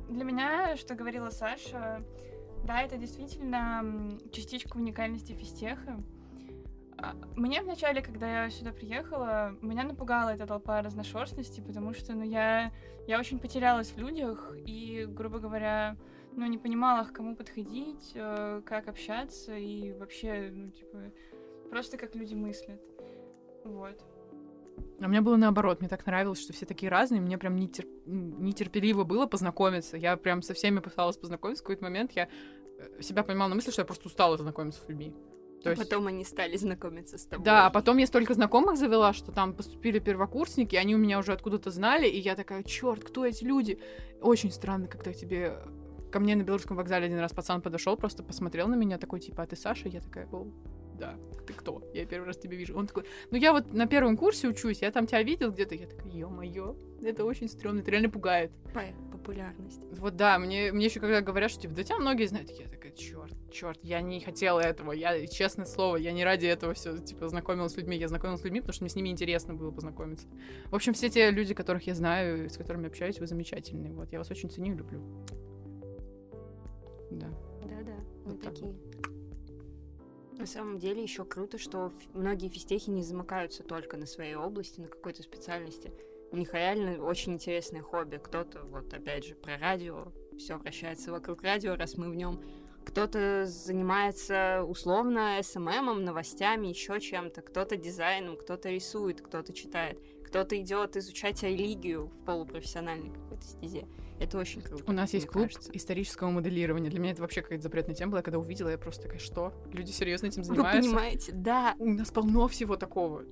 [0.09, 2.05] для меня, что говорила Саша,
[2.65, 6.01] да, это действительно частичка уникальности физтеха.
[6.97, 12.23] А, Мне вначале, когда я сюда приехала, меня напугала эта толпа разношерстности, потому что, ну,
[12.23, 12.73] я,
[13.07, 15.97] я очень потерялась в людях и, грубо говоря,
[16.37, 20.99] ну, не понимала, к кому подходить, э, как общаться и вообще, ну, типа,
[21.71, 22.81] просто как люди мыслят.
[23.65, 24.05] Вот.
[25.01, 27.87] А мне было наоборот, мне так нравилось, что все такие разные, мне прям нетер...
[28.07, 29.97] нетерпеливо было познакомиться.
[29.97, 31.63] Я прям со всеми пыталась познакомиться.
[31.63, 32.29] В какой-то момент я
[32.79, 35.15] э, себя поймала на мысли, что я просто устала знакомиться с людьми.
[35.63, 35.83] То есть...
[35.83, 37.45] потом они стали знакомиться с тобой.
[37.45, 41.33] Да, а потом я столько знакомых завела, что там поступили первокурсники, они у меня уже
[41.33, 43.79] откуда-то знали, и я такая, черт, кто эти люди?
[44.21, 45.59] Очень странно, когда тебе
[46.15, 49.43] ко мне на Белорусском вокзале один раз пацан подошел, просто посмотрел на меня, такой, типа,
[49.43, 49.89] а ты Саша?
[49.89, 50.47] Я такая, о,
[50.97, 51.83] да, ты кто?
[51.93, 52.79] Я первый раз тебя вижу.
[52.79, 55.75] Он такой, ну я вот на первом курсе учусь, я там тебя видел где-то.
[55.75, 58.53] Я такая, ё-моё, это очень стрёмно, это реально пугает.
[59.11, 59.81] Популярность.
[59.99, 62.93] Вот да, мне, мне еще когда говорят, что типа, да тебя многие знают, я такая,
[62.93, 67.29] черт, черт, я не хотела этого, я, честное слово, я не ради этого все, типа,
[67.29, 70.29] знакомилась с людьми, я знакомилась с людьми, потому что мне с ними интересно было познакомиться.
[70.67, 74.19] В общем, все те люди, которых я знаю, с которыми общаюсь, вы замечательные, вот, я
[74.19, 75.03] вас очень ценю и люблю.
[77.11, 77.29] Да.
[77.63, 78.75] Да-да, Вот так такие.
[80.39, 84.89] На самом деле еще круто, что многие физтехи не замыкаются только на своей области, на
[84.89, 85.93] какой-то специальности.
[86.33, 88.21] У них реально очень интересное хобби.
[88.23, 92.43] Кто-то, вот опять же, про радио, все вращается вокруг радио, раз мы в нем.
[92.85, 97.41] Кто-то занимается условно СММом, новостями, еще чем-то.
[97.41, 99.99] Кто-то дизайном, кто-то рисует, кто-то читает.
[100.27, 103.87] Кто-то идет изучать религию в полупрофессиональной какой-то стезе.
[104.21, 104.85] Это очень круто.
[104.87, 105.71] У нас есть клуб кажется.
[105.73, 106.89] исторического моделирования.
[106.89, 108.23] Для меня это вообще какая-то запретная тема была.
[108.23, 109.53] Когда увидела, я просто такая, что?
[109.73, 110.91] Люди серьезно этим Вы занимаются?
[110.91, 111.33] понимаете?
[111.33, 113.25] Да, У нас полно всего такого.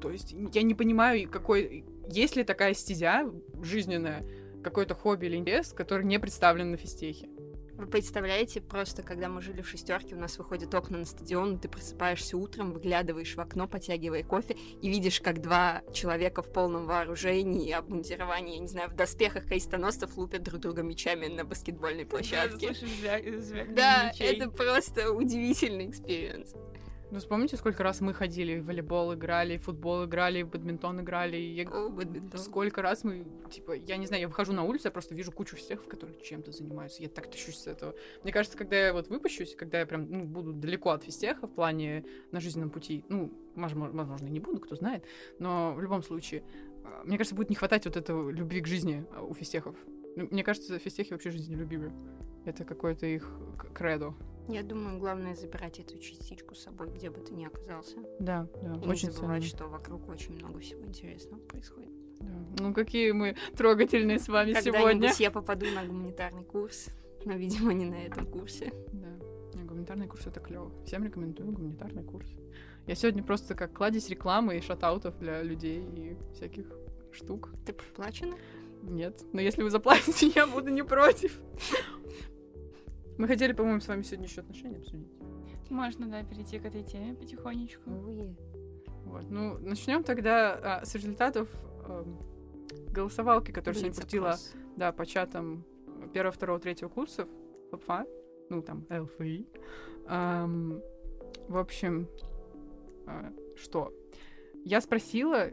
[0.00, 1.84] То есть я не понимаю, какой...
[2.08, 3.30] Есть ли такая стезя
[3.62, 4.24] жизненная,
[4.62, 7.28] какое-то хобби или интерес, который не представлен на физтехе?
[7.76, 11.68] Вы представляете, просто когда мы жили в шестерке, у нас выходят окна на стадион, ты
[11.68, 17.70] просыпаешься утром, выглядываешь в окно, потягивая кофе, и видишь, как два человека в полном вооружении
[17.72, 22.68] обмундировании, я не знаю, в доспехах крестоносцев лупят друг друга мечами на баскетбольной площадке.
[23.74, 26.54] Да, это просто удивительный experience.
[27.16, 31.38] Ну, вспомните, сколько раз мы ходили, в волейбол играли, в футбол играли, в бадминтон играли.
[31.38, 32.38] я- О, бадминтон.
[32.38, 35.56] Сколько раз мы, типа, я не знаю, я выхожу на улицу, я просто вижу кучу
[35.56, 37.02] всех, которые чем-то занимаются.
[37.02, 37.94] Я так тащусь с этого.
[38.22, 41.54] Мне кажется, когда я вот выпущусь, когда я прям ну, буду далеко от физтеха в
[41.54, 45.02] плане на жизненном пути, ну, возможно, и не буду, кто знает,
[45.38, 46.44] но в любом случае,
[46.84, 49.74] а, мне кажется, будет не хватать вот этого любви к жизни а, у физтехов.
[50.16, 51.92] Мне кажется, физтехи вообще жизнелюбивы.
[52.44, 53.26] Это какое-то их
[53.74, 54.14] кредо.
[54.48, 57.96] Я думаю, главное забирать эту частичку с собой, где бы ты ни оказался.
[58.20, 59.56] Да, да, И очень не забывать, ценно.
[59.56, 61.90] что вокруг очень много всего интересного происходит.
[62.20, 62.32] Да.
[62.60, 65.12] Ну, какие мы трогательные с вами сегодня.
[65.18, 66.88] Я попаду на гуманитарный курс,
[67.24, 68.72] но, видимо, не на этом курсе.
[68.92, 69.08] Да.
[69.64, 70.72] Гуманитарный курс это клево.
[70.84, 72.28] Всем рекомендую гуманитарный курс.
[72.86, 76.66] Я сегодня просто как кладезь рекламы и шатаутов для людей и всяких
[77.12, 77.50] штук.
[77.66, 78.36] Ты проплачена?
[78.82, 79.24] Нет.
[79.32, 81.38] Но если вы заплатите, я буду не против.
[83.18, 85.10] Мы хотели, по-моему, с вами сегодня еще отношения обсудить.
[85.70, 87.90] Можно, да, перейти к этой теме потихонечку.
[87.90, 88.36] Уе.
[89.04, 89.30] Вот.
[89.30, 91.48] Ну, начнем тогда а, с результатов
[91.88, 92.18] эм,
[92.90, 94.54] голосовалки, которую сегодня Блиц-опрос.
[94.76, 95.64] да, по чатам
[96.12, 97.28] первого, второго, третьего курсов
[97.86, 98.06] ФА,
[98.50, 99.46] ну, там, ЛФИ.
[100.08, 100.80] Ам,
[101.48, 102.08] в общем,
[103.06, 103.92] а, что?
[104.64, 105.50] Я спросила,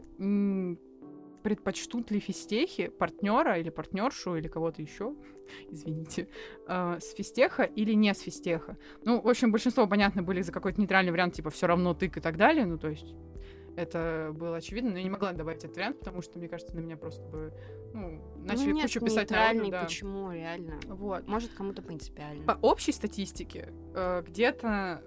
[1.44, 5.14] предпочтут ли физтехи партнера или партнершу или кого-то еще,
[5.70, 6.26] извините,
[6.66, 8.78] а, с физтеха или не с физтеха.
[9.04, 12.20] Ну, в общем, большинство, понятно, были за какой-то нейтральный вариант, типа, все равно тык и
[12.20, 13.14] так далее, ну, то есть
[13.76, 16.80] это было очевидно, но я не могла добавить этот вариант, потому что, мне кажется, на
[16.80, 17.52] меня просто бы,
[17.92, 19.84] ну, начали ну, нет, кучу писать народу, нейтральный, да.
[19.84, 20.80] почему, реально?
[20.86, 21.28] Вот.
[21.28, 22.44] Может, кому-то принципиально.
[22.46, 25.02] По общей статистике, э, где-то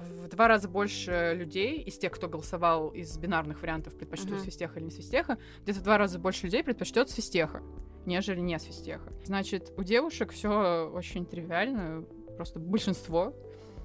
[0.00, 4.40] в два раза больше людей из тех, кто голосовал из бинарных вариантов, предпочтут Мгм.
[4.40, 7.62] свистеха или не свистеха, где-то в два раза больше людей предпочтет свистеха,
[8.04, 9.12] нежели не свистеха.
[9.24, 12.04] Значит, у девушек все очень тривиально,
[12.36, 13.34] просто большинство.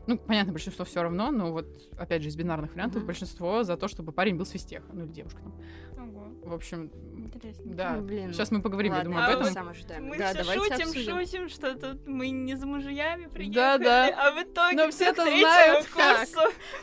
[0.07, 3.07] Ну, понятно, большинство все равно, но вот, опять же, из бинарных вариантов Мгм.
[3.07, 5.53] большинство за то, чтобы парень был свистеха, ну или девушка там.
[6.09, 7.63] Ого, В общем, интересно.
[7.75, 7.95] да.
[7.97, 9.53] Ну, блин, Сейчас мы поговорим, я Ладно, думаю, об а этом.
[9.53, 10.05] сам ожидаем.
[10.05, 11.19] Мы да, все шутим, обсудим.
[11.19, 14.07] шутим, что тут мы не за мужьями приехали, Да, да.
[14.27, 15.87] а в итоге Но все это знают.
[15.87, 16.39] курсу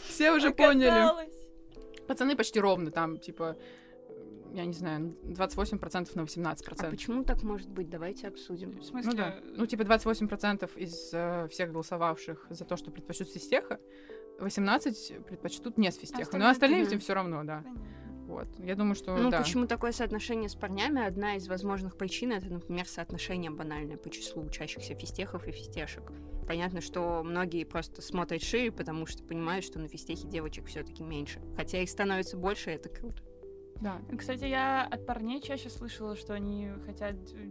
[0.09, 0.88] Все уже поняли.
[0.88, 1.35] оказалось.
[2.07, 3.57] Пацаны почти ровно, там, типа,
[4.52, 6.87] я не знаю, 28% на 18%.
[6.87, 7.88] А почему так может быть?
[7.88, 8.72] Давайте обсудим.
[8.78, 9.37] В смысле, Ну да.
[9.56, 13.78] Ну, типа 28% из э, всех голосовавших за то, что предпочтут свистеха,
[14.40, 16.37] 18 предпочтут не свистеха.
[16.38, 16.94] Но Остальные остальным тоже.
[16.94, 17.62] им все равно, да.
[17.62, 17.87] понятно.
[18.28, 18.46] Вот.
[18.58, 19.38] Я думаю, что Ну, да.
[19.40, 21.02] почему такое соотношение с парнями?
[21.02, 26.12] Одна из возможных причин это, например, соотношение банальное по числу учащихся физтехов и физтешек.
[26.46, 31.40] Понятно, что многие просто смотрят шире, потому что понимают, что на физтехе девочек все-таки меньше.
[31.56, 33.22] Хотя их становится больше, это круто.
[33.80, 34.00] Да.
[34.16, 37.46] Кстати, я от парней чаще слышала, что они хотят э,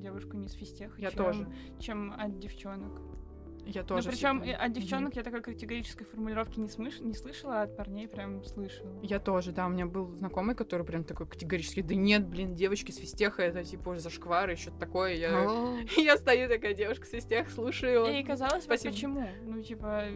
[0.00, 1.48] девушку не с физтеха, Я чем, тоже.
[1.80, 3.00] чем от девчонок.
[3.64, 4.08] Я тоже.
[4.08, 4.58] Ну, причем всегда.
[4.58, 6.98] от девчонок я такой категорической формулировки не, смыш...
[7.00, 8.98] не слышала, а от парней прям слышала.
[9.02, 12.90] Я тоже, да, у меня был знакомый, который прям такой категорически, да нет, блин, девочки
[12.90, 15.14] с физтеха, это типа зашквар и что-то такое.
[15.14, 15.48] Я...
[15.48, 18.06] О, я стою такая, девушка с физтех, слушаю.
[18.06, 18.92] И казалось Спасибо.
[18.92, 19.28] почему?
[19.44, 20.06] Ну, типа,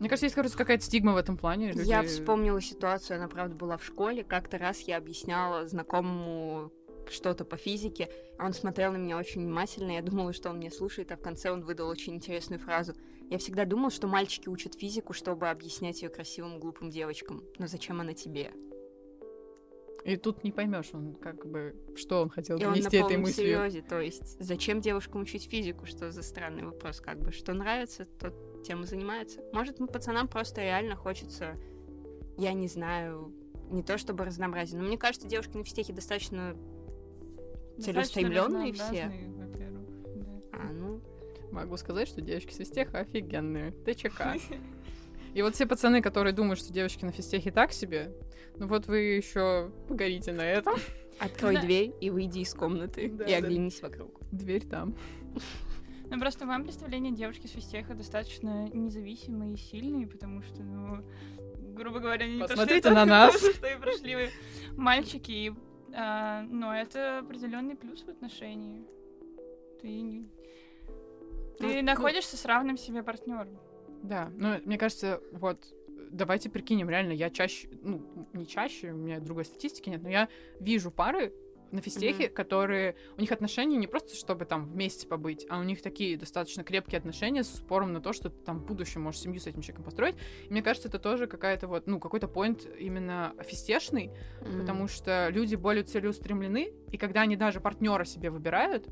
[0.00, 1.72] Мне кажется, есть, кажется, какая-то стигма в этом плане.
[1.76, 4.24] Я люди- вспомнила ситуацию, она, правда, была в школе.
[4.24, 6.72] Как-то раз я объясняла знакомому
[7.08, 8.08] что-то по физике.
[8.38, 11.50] Он смотрел на меня очень внимательно, я думала, что он меня слушает, а в конце
[11.50, 12.94] он выдал очень интересную фразу.
[13.28, 17.44] Я всегда думал, что мальчики учат физику, чтобы объяснять ее красивым глупым девочкам.
[17.58, 18.52] Но зачем она тебе?
[20.04, 23.18] И тут не поймешь, он как бы, что он хотел И он на донести этой
[23.18, 23.58] мыслью.
[23.58, 28.06] серьезе, то есть зачем девушкам учить физику, что за странный вопрос, как бы, что нравится,
[28.18, 29.40] то тем и занимается.
[29.52, 31.56] Может, пацанам просто реально хочется,
[32.36, 33.32] я не знаю,
[33.70, 36.56] не то чтобы разнообразие, но мне кажется, девушки на физтехе достаточно
[37.78, 39.10] целеустремленные все.
[39.36, 39.48] да.
[40.52, 41.00] А, ну,
[41.50, 43.72] Могу сказать, что девочки с физтеха офигенные.
[43.84, 44.34] ТЧК.
[45.34, 48.12] И вот все пацаны, которые думают, что девочки на физтехе так себе,
[48.56, 50.74] ну вот вы еще погорите на этом.
[51.18, 51.60] открой Да.
[51.62, 53.36] дверь и выйди из комнаты Да, и да.
[53.46, 54.20] оглянись вокруг.
[54.32, 54.96] Дверь там.
[56.10, 61.04] Ну, просто в моем представлении девушки с физтеха достаточно независимые и сильные, потому что, ну,
[61.74, 63.40] грубо говоря, они не прошли Посмотрите то- на нас.
[63.40, 64.28] то, что и прошли
[64.76, 65.30] мальчики.
[65.30, 65.52] И,
[65.94, 68.84] а, но это определенный плюс в отношении.
[69.80, 70.28] Ты, не-
[71.58, 73.56] ты Ну, ну- находишься с равным себе партнером.
[74.02, 75.62] Да, ну, мне кажется, вот,
[76.10, 80.28] давайте прикинем, реально, я чаще, ну, не чаще, у меня другой статистики нет, но я
[80.58, 81.32] вижу пары
[81.72, 82.34] на физтехе, Мгм.
[82.34, 86.64] которые, у них отношения не просто, чтобы там вместе побыть, а у них такие достаточно
[86.64, 89.62] крепкие отношения с упором на то, что ты там в будущем можешь семью с этим
[89.62, 90.16] человеком построить.
[90.48, 94.10] И мне кажется, это тоже какая-то вот, ну, какой-то поинт именно физтешный,
[94.58, 98.88] потому что люди более целеустремлены, и когда они даже партнера себе выбирают,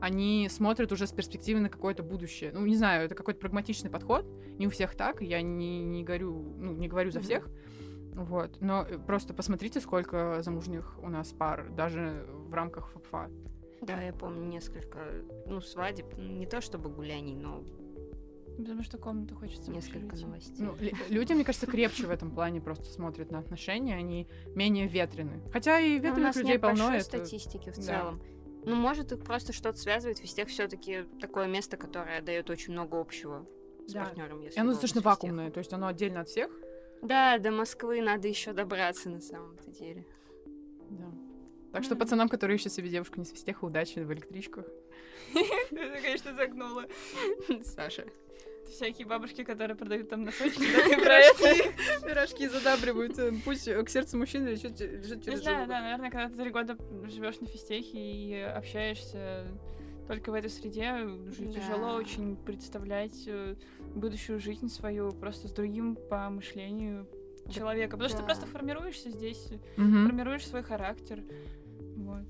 [0.00, 2.52] они смотрят уже с перспективы на какое-то будущее.
[2.52, 4.24] Ну, не знаю, это какой-то прагматичный подход.
[4.56, 7.48] Не у всех так, я не, не говорю, ну, не говорю за всех.
[8.24, 8.60] Вот.
[8.60, 13.30] Но э, просто посмотрите, сколько замужних у нас пар, даже в рамках ФПФА.
[13.82, 14.98] Да, я помню несколько,
[15.46, 17.62] ну, свадеб, не то чтобы гуляний, но
[18.56, 20.24] Потому что комнату хочется несколько расширить.
[20.26, 20.66] новостей.
[20.66, 24.26] Ну, лю- люди, мне кажется, крепче в этом плане просто смотрят на отношения, они
[24.56, 25.40] менее ветрены.
[25.52, 26.76] Хотя и у ветреных нас людей нет полно.
[26.76, 27.82] большой это- статистики в да.
[27.82, 28.20] целом.
[28.64, 30.20] Ну, может, их просто что-то связывает.
[30.20, 33.46] Вестех все-таки такое место, которое дает очень много общего
[33.86, 34.02] с Да.
[34.06, 34.42] партнером.
[34.42, 36.50] И оно достаточно вакуумное, то есть оно отдельно от всех.
[37.02, 40.04] Да, до Москвы надо еще добраться на самом-то деле.
[40.90, 41.10] Да.
[41.72, 44.64] Так что пацанам, которые ищут себе девушку не с физтеха, удачи в электричках.
[45.32, 46.86] Ты, конечно, загнула.
[47.64, 48.06] Саша.
[48.66, 51.72] Всякие бабушки, которые продают там носочки, это.
[52.06, 53.18] Пирожки задабривают.
[53.18, 56.36] э, Пусть э, к сердцу мужчины лежит, лежит Не через знаю, да, наверное, когда ты
[56.36, 59.46] три года живешь на физтехе и общаешься
[60.08, 61.52] только в этой среде, уже Да.
[61.52, 63.54] тяжело очень представлять э,
[63.94, 67.06] будущую жизнь свою просто с другим по мышлению
[67.50, 67.92] человека.
[67.92, 68.26] Потому что ты да.
[68.26, 70.06] просто формируешься здесь, Мгм.
[70.06, 71.22] формируешь свой характер.
[71.96, 72.24] Вот.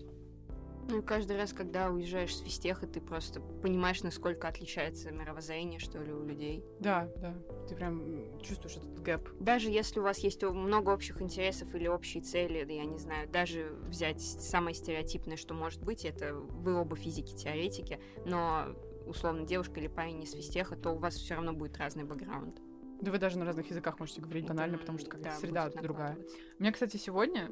[0.88, 5.98] Ну и каждый раз, когда уезжаешь с физтеха, ты просто понимаешь, насколько отличается мировоззрение, что
[5.98, 6.64] ли, у людей.
[6.80, 7.34] Да, да.
[7.68, 9.28] Ты прям чувствуешь этот гэп.
[9.38, 13.28] Даже если у вас есть много общих интересов или общие цели, да я не знаю,
[13.28, 18.74] даже взять самое стереотипное, что может быть, это вы оба физики-теоретики, но
[19.06, 22.60] условно девушка или парень не с физтеха, то у вас все равно будет разный бэкграунд.
[23.00, 25.70] Да вы даже на разных языках можете говорить банально, Это, потому что как да, среда
[25.70, 26.16] другая.
[26.58, 27.50] У меня, кстати, сегодня,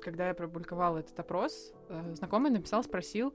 [0.00, 3.34] когда я опубликовала этот опрос, э, знакомый написал, спросил.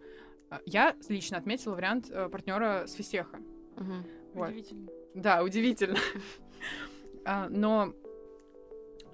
[0.49, 3.37] э, Я лично отметила вариант партнера с физтеха.
[3.77, 4.05] Мгм.
[4.33, 4.49] Вот.
[4.49, 4.89] Удивительно.
[5.13, 5.97] Да, удивительно.
[7.25, 7.93] А, Но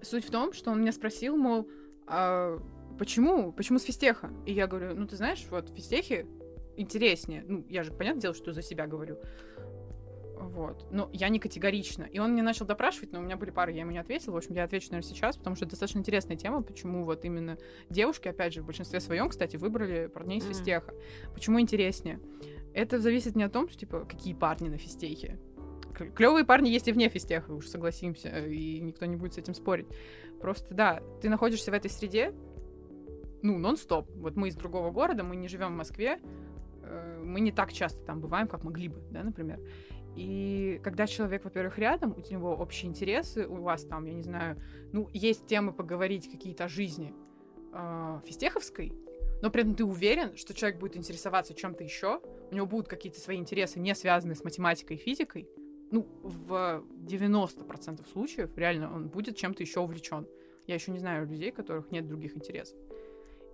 [0.01, 1.69] суть в том, что он меня спросил, мол,
[2.07, 2.57] а
[2.97, 3.51] почему?
[3.51, 4.31] Почему с физтеха?
[4.47, 6.25] И я говорю, ну ты знаешь, вот в физтехе
[6.75, 7.43] интереснее.
[7.47, 9.17] Ну, я же, понятное дело, что за себя говорю.
[10.39, 10.87] Вот.
[10.91, 12.03] Но я не категорично.
[12.03, 14.33] И он мне начал допрашивать, но у меня были пары, я ему не ответила.
[14.33, 17.57] В общем, я отвечу, наверное, сейчас, потому что это достаточно интересная тема, почему вот именно
[17.89, 20.53] девушки, опять же, в большинстве своем, кстати, выбрали парней с Мгм.
[20.53, 20.93] физтеха.
[21.33, 22.19] Почему интереснее?
[22.73, 25.39] Это зависит не от том, что, типа, какие парни на физтехе.
[26.15, 29.87] Клевые парни есть и вне физтеха, уж согласимся, и никто не будет с этим спорить.
[30.39, 32.33] Просто, да, ты находишься в этой среде,
[33.41, 34.09] ну, нон-стоп.
[34.15, 36.19] Вот мы из другого города, мы не живем в Москве,
[36.83, 39.59] э, мы не так часто там бываем, как могли бы, да, например.
[40.15, 44.61] И когда человек, во-первых, рядом, у него общие интересы, у вас там, я не знаю,
[44.91, 47.13] ну, есть темы поговорить какие-то о жизни
[47.73, 48.91] э, физтеховской,
[49.41, 53.19] но при этом ты уверен, что человек будет интересоваться чем-то еще, у него будут какие-то
[53.19, 55.47] свои интересы, не связанные с математикой и физикой,
[55.91, 60.27] ну, в 90% случаев реально он будет чем-то еще увлечен.
[60.67, 62.77] Я еще не знаю людей, которых нет других интересов.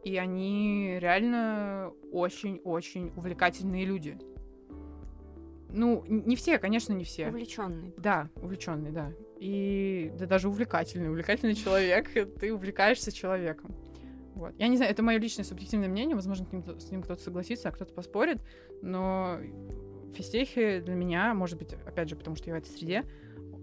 [0.03, 4.17] И они реально очень-очень увлекательные люди.
[5.75, 7.27] Ну, не все, конечно, не все.
[7.27, 7.93] Увлеченный.
[7.97, 9.11] Да, увлеченный, да.
[9.39, 12.09] И да, даже увлекательный, увлекательный человек,
[12.39, 13.75] ты увлекаешься человеком.
[14.35, 14.53] Вот.
[14.57, 17.69] Я не знаю, это мое личное субъективное мнение, возможно, с ним, с ним кто-то согласится,
[17.69, 18.41] а кто-то поспорит,
[18.81, 19.38] но
[20.13, 23.03] физтехи для меня, может быть, опять же, потому что я в этой среде,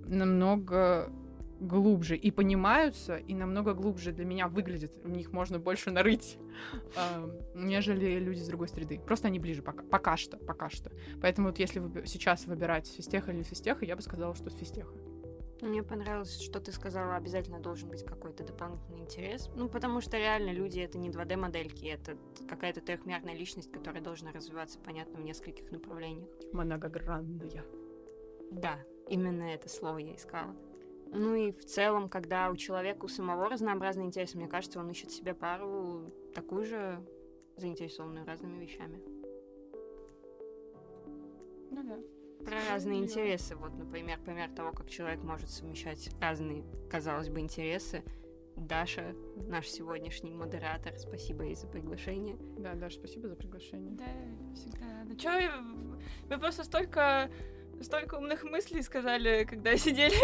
[0.07, 1.11] намного
[1.63, 4.93] глубже и понимаются, и намного глубже для меня выглядят.
[5.05, 6.39] В них можно больше нарыть,
[6.97, 8.99] э, нежели люди с другой среды.
[8.99, 10.91] Просто они ближе пока, пока что, пока что.
[11.21, 14.93] Поэтому вот если вы, сейчас выбирать физтеха или физтеха, я бы сказала, что с физтеха.
[15.63, 19.49] Мне понравилось, что ты сказала, обязательно должен быть какой-то дополнительный интерес.
[19.55, 22.17] Ну, потому что реально люди— это не 2D-модельки, это
[22.49, 26.29] какая-то трехмерная личность, которая должна развиваться, понятно, в нескольких направлениях.
[26.53, 27.65] Многогранная.
[28.51, 30.57] Да, именно это слово я искала.
[31.15, 35.11] Ну и в целом, когда у человека у самого разнообразные интересы, мне кажется, он ищет
[35.11, 37.05] себе пару такую же
[37.59, 39.03] заинтересованную разными вещами.
[41.71, 41.99] Ну да.
[42.45, 43.55] Про разные интересы.
[43.57, 48.03] Вот, например, пример того, как человек может совмещать разные, казалось бы, интересы.
[48.57, 49.15] Даша,
[49.49, 52.37] наш сегодняшний модератор, спасибо ей за приглашение.
[52.59, 53.93] Да, Даша, спасибо за приглашение.
[53.93, 54.05] Да,
[54.55, 55.05] всегда.
[55.05, 55.31] Да чё,
[56.29, 57.31] вы просто столько
[57.83, 60.15] столько умных мыслей сказали, когда сидели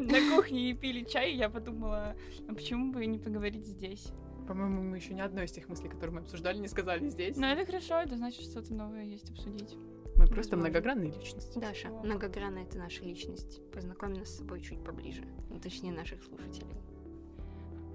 [0.00, 2.16] на кухне и пили чай, я подумала,
[2.48, 4.12] а почему бы не поговорить здесь?
[4.46, 7.36] По-моему, мы еще ни одной из тех мыслей, которые мы обсуждали, не сказали здесь.
[7.36, 9.76] Но это хорошо, это значит, что-то новое есть обсудить.
[10.16, 11.58] Мы просто многогранные личности.
[11.58, 13.60] Даша, многогранная— это наша личность.
[13.72, 15.24] Познакомь нас с собой чуть поближе.
[15.50, 16.76] Ну, точнее, наших слушателей.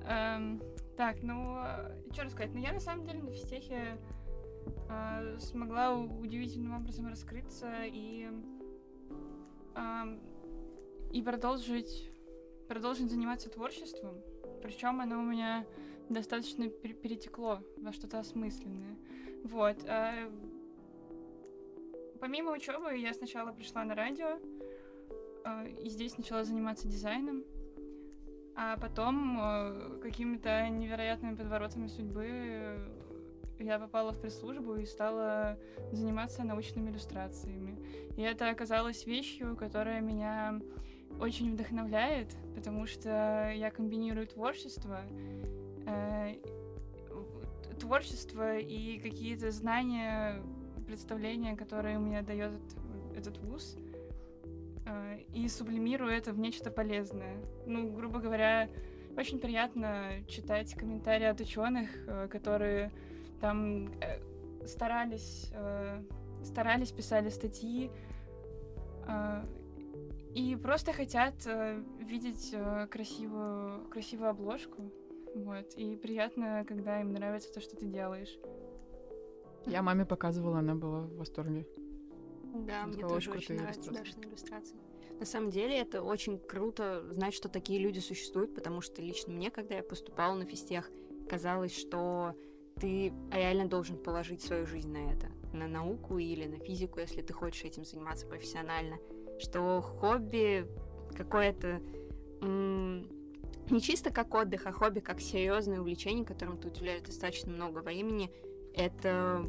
[0.06, 0.62] Эм,
[0.98, 1.60] так, ну,
[2.12, 2.54] что рассказать?
[2.54, 3.98] Ну, я на самом деле на физтехе
[4.90, 8.28] э, смогла удивительным образом раскрыться и
[11.12, 12.12] и продолжить,
[12.68, 14.22] продолжить заниматься творчеством.
[14.62, 15.66] Причем оно у меня
[16.10, 18.98] достаточно перетекло во что-то осмысленное.
[19.44, 19.78] Вот.
[19.88, 20.32] А
[22.20, 24.40] помимо учебы я сначала пришла на радио,
[25.46, 27.44] а, и здесь начала заниматься дизайном,
[28.56, 32.78] а потом а, какими-то невероятными подворотами судьбы
[33.60, 35.58] я попала в пресс-службу и стала
[35.92, 37.78] заниматься научными иллюстрациями.
[38.18, 40.60] И это оказалось вещью, которая меня
[41.20, 45.02] очень вдохновляет, потому что я комбинирую творчество,
[45.86, 46.36] э,
[47.80, 50.42] творчество и какие-то знания,
[50.86, 52.60] представления, которые мне дает
[53.16, 53.78] этот вуз,
[54.86, 57.38] э, и сублимирую это в нечто полезное.
[57.66, 58.70] Ну, грубо говоря,
[59.18, 62.92] очень приятно читать комментарии от ученых, э, которые
[63.40, 64.20] там э,
[64.68, 66.02] старались, э,
[66.44, 67.92] старались, писали статьи
[69.08, 69.44] э,
[70.34, 74.92] и просто хотят э, видеть э, красивую, красивую обложку.
[75.36, 75.74] Вот.
[75.76, 78.38] И приятно, когда им нравится то, что ты делаешь.
[79.66, 81.68] Я маме показывала, она была в восторге.
[82.54, 84.78] Да, мне тоже очень нравятся Дашины иллюстрации.
[85.20, 89.52] На самом деле это очень круто знать, что такие люди существуют, потому что лично мне,
[89.52, 90.90] когда я поступала на физтех,
[91.30, 92.36] казалось, что
[92.80, 97.34] ты реально должен положить свою жизнь на это, на науку или на физику, если ты
[97.34, 98.98] хочешь этим заниматься профессионально,
[99.40, 100.68] что хобби
[101.16, 101.82] какое-то
[102.42, 108.32] не чисто как отдых, а хобби как серьезное увлечение, которым ты уделяешь достаточно много времени,
[108.74, 109.46] это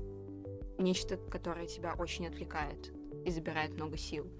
[0.79, 2.93] нечто, которое тебя очень отвлекает
[3.25, 4.31] и забирает много сил.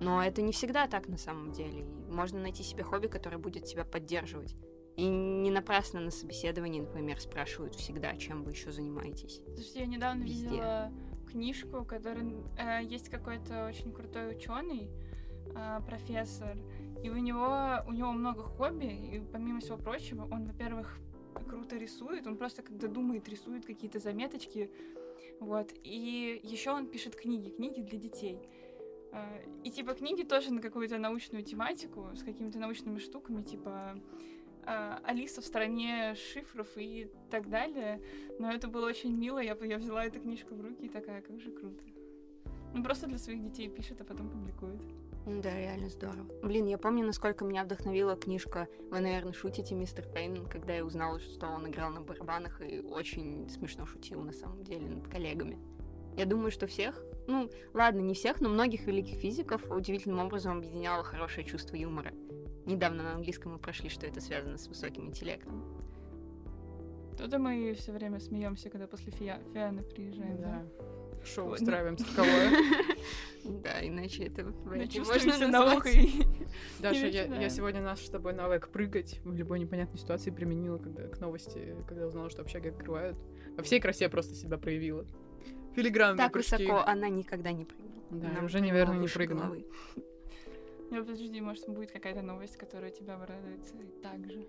[0.00, 1.84] Но это не всегда так на самом деле.
[2.08, 4.54] можно найти себе хобби, которое будет тебя поддерживать.
[4.98, 9.40] И не напрасно на собеседовании, например, спрашивают всегда, чем вы еще занимаетесь.
[9.54, 10.48] Слушайте, я недавно Везде.
[10.48, 10.92] видела
[11.30, 12.26] книжку, которая
[12.58, 14.90] э, есть какой-то очень крутой ученый,
[15.54, 16.58] э, профессор,
[17.00, 20.98] и у него у него много хобби, и помимо всего прочего, он, во-первых,
[21.48, 24.68] круто рисует, он просто когда думает, рисует какие-то заметочки,
[25.38, 28.40] вот, и еще он пишет книги, книги для детей.
[29.12, 33.94] Э, и типа книги тоже на какую-то научную тематику, с какими-то научными штуками, типа
[35.04, 38.00] Алиса в стране шифров и так далее.
[38.38, 39.38] Но это было очень мило.
[39.38, 41.82] Я, я взяла эту книжку в руки и такая, как же круто.
[42.74, 44.80] Ну, просто для своих детей пишет, а потом публикует.
[45.26, 46.26] Да, реально здорово.
[46.42, 51.18] Блин, я помню, насколько меня вдохновила книжка «Вы, наверное, шутите, мистер Пейн», когда я узнала,
[51.18, 55.58] что он играл на барабанах и очень смешно шутил, на самом деле, над коллегами.
[56.16, 61.04] Я думаю, что всех, ну, ладно, не всех, но многих великих физиков удивительным образом объединяло
[61.04, 62.12] хорошее чувство юмора.
[62.68, 65.64] Недавно на английском мы прошли, что это связано с высоким интеллектом.
[67.16, 69.40] То-то мы все время смеемся, когда после Фиа...
[69.54, 70.62] Фианы приезжаем, да?
[70.78, 71.24] да?
[71.24, 72.52] Шоу устраиваем таковое.
[73.62, 76.12] Да, иначе это можно наукой.
[76.78, 81.18] Даша, я сегодня наш с тобой навык прыгать в любой непонятной ситуации применила когда к
[81.20, 83.16] новости, когда узнала, что общаги открывают.
[83.56, 85.06] Во всей красе просто себя проявила.
[85.74, 87.88] Филигранные Так высоко она никогда не прыгнула.
[88.10, 89.56] Да, уже, наверное, не прыгнула.
[90.90, 94.46] Ну, подожди, может, будет какая-то новость, которая тебя обрадует так же.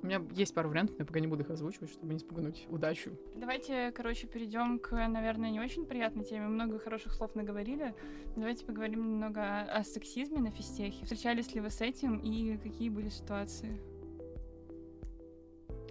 [0.00, 2.66] У меня есть пару вариантов, но я пока не буду их озвучивать, чтобы не спугнуть
[2.70, 3.10] удачу.
[3.34, 6.46] Давайте, короче, перейдем к, наверное, не очень приятной теме.
[6.46, 7.94] Много хороших слов наговорили.
[8.36, 11.02] Давайте поговорим немного о, о сексизме на физтехе.
[11.02, 13.80] Встречались ли вы с этим и какие были ситуации?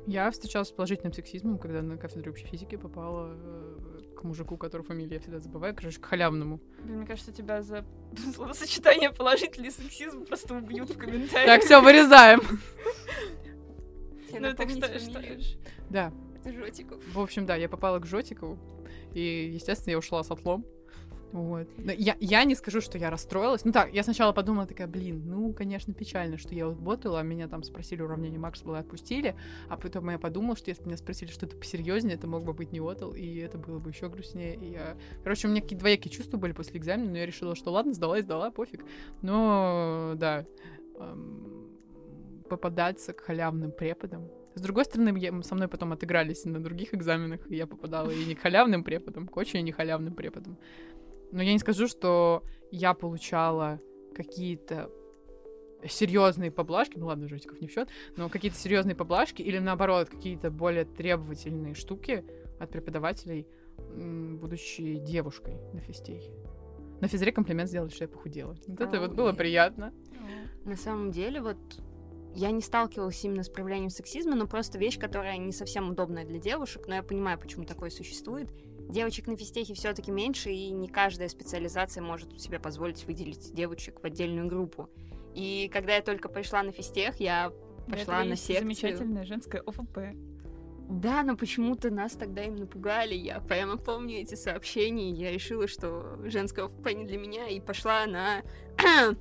[0.05, 4.87] Я встречалась с положительным сексизмом, когда на кафедру общей физики попала э, к мужику, которого
[4.87, 6.59] фамилию я всегда забываю, короче, к халявному.
[6.83, 7.85] Блин, мне кажется, тебя за
[8.35, 11.45] словосочетание положительный сексизм просто убьют в комментариях.
[11.45, 12.41] Так, все, вырезаем.
[14.39, 15.23] Ну, так что, что...
[15.89, 16.11] Да.
[16.45, 17.01] Жотиков.
[17.13, 18.57] В общем, да, я попала к Жотикову,
[19.13, 20.65] и, естественно, я ушла с отлом.
[21.31, 21.67] Вот.
[21.77, 23.65] Но я, я не скажу, что я расстроилась.
[23.65, 27.47] Ну так, я сначала подумала такая, блин, ну, конечно, печально, что я отботала, а меня
[27.47, 29.35] там спросили уравнение Максвелла и отпустили,
[29.69, 32.71] а потом я подумала, что если бы меня спросили что-то посерьезнее, это мог бы быть
[32.71, 34.55] не отл, и это было бы еще грустнее.
[34.55, 34.97] И я...
[35.23, 38.19] Короче, у меня какие-то двоякие чувства были после экзамена, но я решила, что ладно, сдала
[38.19, 38.85] и сдала, пофиг.
[39.21, 40.45] Но, да,
[40.99, 41.67] эм,
[42.49, 44.29] попадаться к халявным преподам.
[44.55, 48.25] С другой стороны, я, со мной потом отыгрались на других экзаменах, и я попадала и
[48.25, 50.57] не к халявным преподам, к очень не халявным преподам.
[51.31, 53.79] Но я не скажу, что я получала
[54.15, 54.89] какие-то
[55.85, 60.49] серьезные поблажки, ну ладно, жутиков не в счет, но какие-то серьезные поблажки или наоборот какие-то
[60.49, 62.25] более требовательные штуки
[62.59, 63.47] от преподавателей,
[63.77, 66.31] будучи девушкой на физтехе.
[66.99, 68.55] На физре комплимент сделали, что я похудела.
[68.67, 69.93] Вот это вот было приятно.
[70.65, 71.57] На самом деле, вот
[72.33, 76.39] я не сталкивалась именно с проявлением сексизма, но просто вещь, которая не совсем удобная для
[76.39, 78.49] девушек, но я понимаю, почему такое существует.
[78.89, 84.05] Девочек на физтехе все-таки меньше, и не каждая специализация может себе позволить выделить девочек в
[84.05, 84.89] отдельную группу.
[85.35, 87.51] И когда я только пришла на физтех, я
[87.89, 88.61] пошла на секцию.
[88.61, 89.99] замечательная женская ОФП.
[90.89, 93.13] Да, но почему-то нас тогда им напугали.
[93.13, 95.11] Я прямо помню эти сообщения.
[95.11, 98.41] Я решила, что женская ОФП не для меня, и пошла на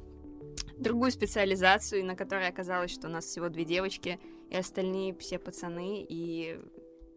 [0.79, 6.07] другую специализацию, на которой оказалось, что у нас всего две девочки, и остальные все пацаны,
[6.09, 6.61] и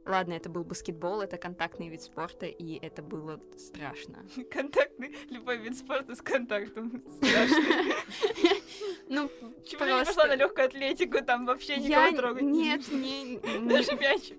[0.09, 4.25] Ладно, это был баскетбол, это контактный вид спорта, и это было страшно.
[4.51, 7.03] Контактный, любой вид спорта с контактом.
[7.17, 7.57] Страшно.
[9.07, 12.43] Ну, Почему я не пошла на легкую атлетику, там вообще никого трогать?
[12.43, 13.37] Нет, не...
[13.67, 14.31] Даже мяч.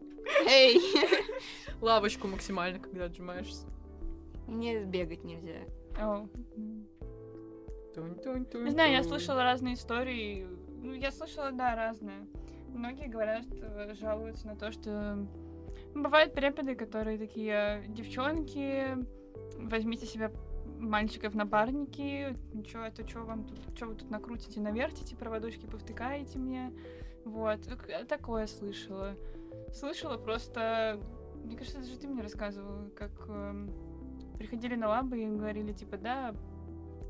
[0.46, 0.80] Эй!
[1.80, 3.66] Лавочку максимально, когда отжимаешься.
[4.48, 5.60] Мне бегать нельзя.
[8.54, 10.46] Не знаю, я слышала разные истории.
[10.82, 12.26] Ну, я слышала, да, разные.
[12.68, 13.44] Многие говорят,
[14.00, 15.26] жалуются на то, что
[15.94, 18.96] Бывают преподы, которые такие, девчонки,
[19.56, 20.32] возьмите себе
[20.78, 22.36] мальчиков напарники,
[22.66, 26.72] что это, что вам тут, что вы тут накрутите, навертите, проводочки повтыкаете мне,
[27.24, 27.60] вот,
[28.08, 29.16] такое слышала.
[29.74, 31.00] Слышала просто,
[31.44, 33.68] мне кажется, даже ты мне рассказывала, как э,
[34.38, 36.34] приходили на лабы и говорили, типа, да,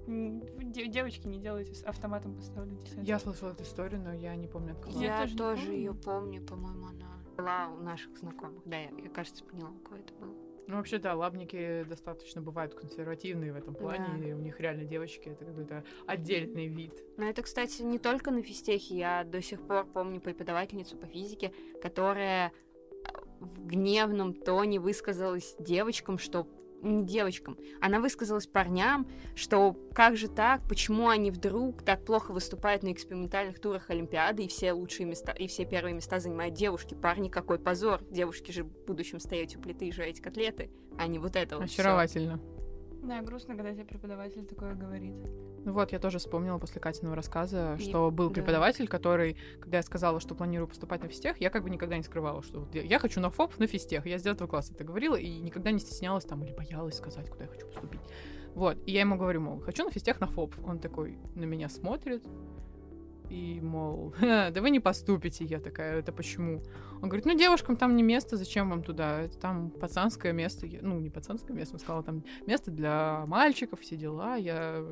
[0.07, 3.01] девочки не делайте, с автоматом поставляйте.
[3.03, 5.01] Я слышала эту историю, но я не помню, от кого.
[5.01, 8.63] Я, я тоже, тоже ее помню, по-моему, она была у наших знакомых.
[8.65, 10.35] Да, я, я кажется, поняла, у кого это было.
[10.67, 14.29] Ну, вообще, да, лабники достаточно бывают консервативные в этом плане, да.
[14.29, 16.95] и у них реально девочки это какой-то отдельный вид.
[17.17, 18.97] Но это, кстати, не только на физтехе.
[18.97, 21.53] Я до сих пор помню преподавательницу по физике,
[21.83, 22.53] которая
[23.41, 26.47] в гневном тоне высказалась девочкам, что
[26.83, 27.57] девочкам.
[27.81, 33.61] Она высказалась парням, что как же так, почему они вдруг так плохо выступают на экспериментальных
[33.61, 36.95] турах Олимпиады, и все лучшие места, и все первые места занимают девушки.
[36.95, 38.03] Парни, какой позор.
[38.11, 41.65] Девушки же в будущем стоять у плиты и жарить котлеты, а не вот это вот
[41.65, 42.39] Очаровательно.
[42.39, 42.60] Всё.
[43.03, 45.15] Да, грустно, когда тебе преподаватель такое говорит.
[45.65, 48.91] Ну вот, я тоже вспомнила после Катиного рассказа, и, что был преподаватель, да.
[48.91, 52.43] который, когда я сказала, что планирую поступать на физтех, я как бы никогда не скрывала,
[52.43, 54.07] что я хочу на ФОП, на физтех.
[54.07, 57.45] Я с 9 класса это говорила и никогда не стеснялась там или боялась сказать, куда
[57.45, 58.01] я хочу поступить.
[58.55, 60.55] Вот, и я ему говорю, мол, хочу на физтех на ФОП.
[60.65, 62.25] Он такой на меня смотрит,
[63.31, 65.45] и, мол, да вы не поступите.
[65.45, 66.63] Я такая, это почему?
[67.01, 69.23] Он говорит, ну, девушкам там не место, зачем вам туда?
[69.23, 70.67] Это там пацанское место.
[70.67, 74.35] Я, ну, не пацанское место, он сказал, там место для мальчиков, все дела.
[74.35, 74.85] Я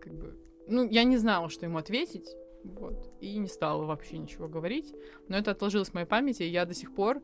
[0.00, 0.38] как бы...
[0.68, 2.28] Ну, я не знала, что ему ответить.
[2.64, 3.12] Вот.
[3.20, 4.94] И не стала вообще ничего говорить.
[5.26, 7.20] Но это отложилось в моей памяти, и я до сих пор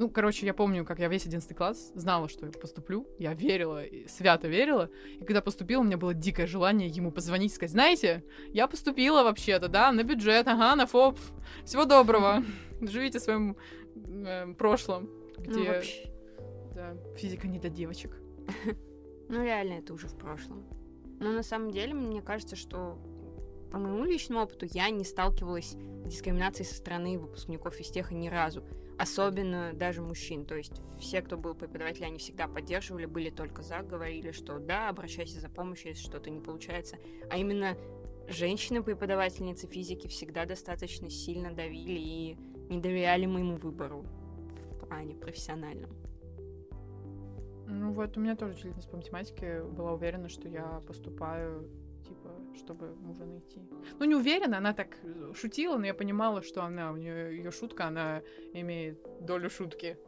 [0.00, 3.06] ну, короче, я помню, как я весь 11 класс знала, что я поступлю.
[3.18, 4.88] Я верила, свято верила.
[5.20, 9.22] И когда поступила, у меня было дикое желание ему позвонить и сказать, знаете, я поступила
[9.22, 11.18] вообще-то, да, на бюджет, ага, на ФОП.
[11.66, 12.42] Всего доброго.
[12.80, 13.58] Живите в своем
[13.94, 15.58] э, прошлом, где...
[15.58, 16.10] Ну, вообще...
[16.74, 18.16] Да, физика не для девочек.
[19.28, 20.64] Ну, реально, это уже в прошлом.
[21.20, 22.98] Но на самом деле, мне кажется, что
[23.70, 28.28] по моему личному опыту я не сталкивалась с дискриминацией со стороны выпускников из тех ни
[28.28, 28.64] разу
[29.00, 30.44] особенно даже мужчин.
[30.44, 34.90] То есть все, кто был преподавателем, они всегда поддерживали, были только за, говорили, что да,
[34.90, 36.98] обращайся за помощью, если что-то не получается.
[37.30, 37.78] А именно
[38.28, 42.38] женщины-преподавательницы физики всегда достаточно сильно давили и
[42.68, 44.04] не доверяли моему выбору
[44.72, 45.90] в плане профессиональном.
[47.66, 51.70] Ну вот у меня тоже учительница по математике была уверена, что я поступаю
[52.00, 53.60] типа, чтобы мужа найти.
[53.98, 54.96] Ну, не уверена, она так
[55.34, 58.22] шутила, но я понимала, что она, у нее ее шутка, она
[58.52, 59.98] имеет долю шутки.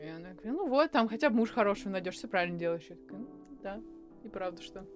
[0.00, 2.86] И она говорит, ну вот, там хотя бы муж хороший найдешь, все правильно делаешь.
[2.88, 3.28] Я такая, ну,
[3.62, 3.82] да,
[4.24, 4.86] и правда, что,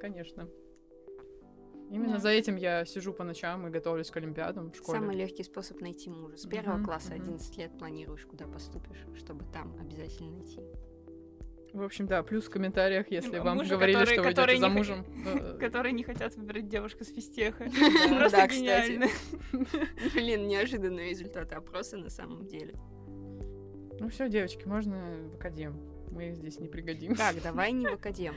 [0.00, 0.48] конечно.
[1.90, 2.18] Именно Да.
[2.20, 4.98] за этим я сижу по ночам и готовлюсь к Олимпиадам в школе.
[4.98, 6.36] Самый легкий способ найти мужа.
[6.36, 7.22] С первого Мгм, класса мгм.
[7.22, 10.60] 11 лет планируешь, куда поступишь, чтобы там обязательно найти.
[11.76, 14.68] В общем, да, плюс в комментариях, если вам Мужа, говорили, который- что вы идете за
[14.70, 15.58] мужем.
[15.60, 17.64] Которые не хотят выбирать девушку с физтеха.
[18.08, 18.54] Да, Просто кстати.
[18.60, 19.06] гениально.
[20.14, 22.74] Блин, неожиданные результаты опроса на самом деле.
[24.00, 24.98] Ну все, девочки, можно
[25.30, 25.78] в академ.
[26.10, 27.18] Мы здесь не пригодимся.
[27.18, 28.34] Так, давай не в академ.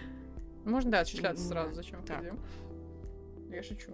[0.66, 2.18] Можно, да, отчисляться сразу, зачем так.
[2.18, 2.40] академ.
[3.52, 3.94] Я шучу.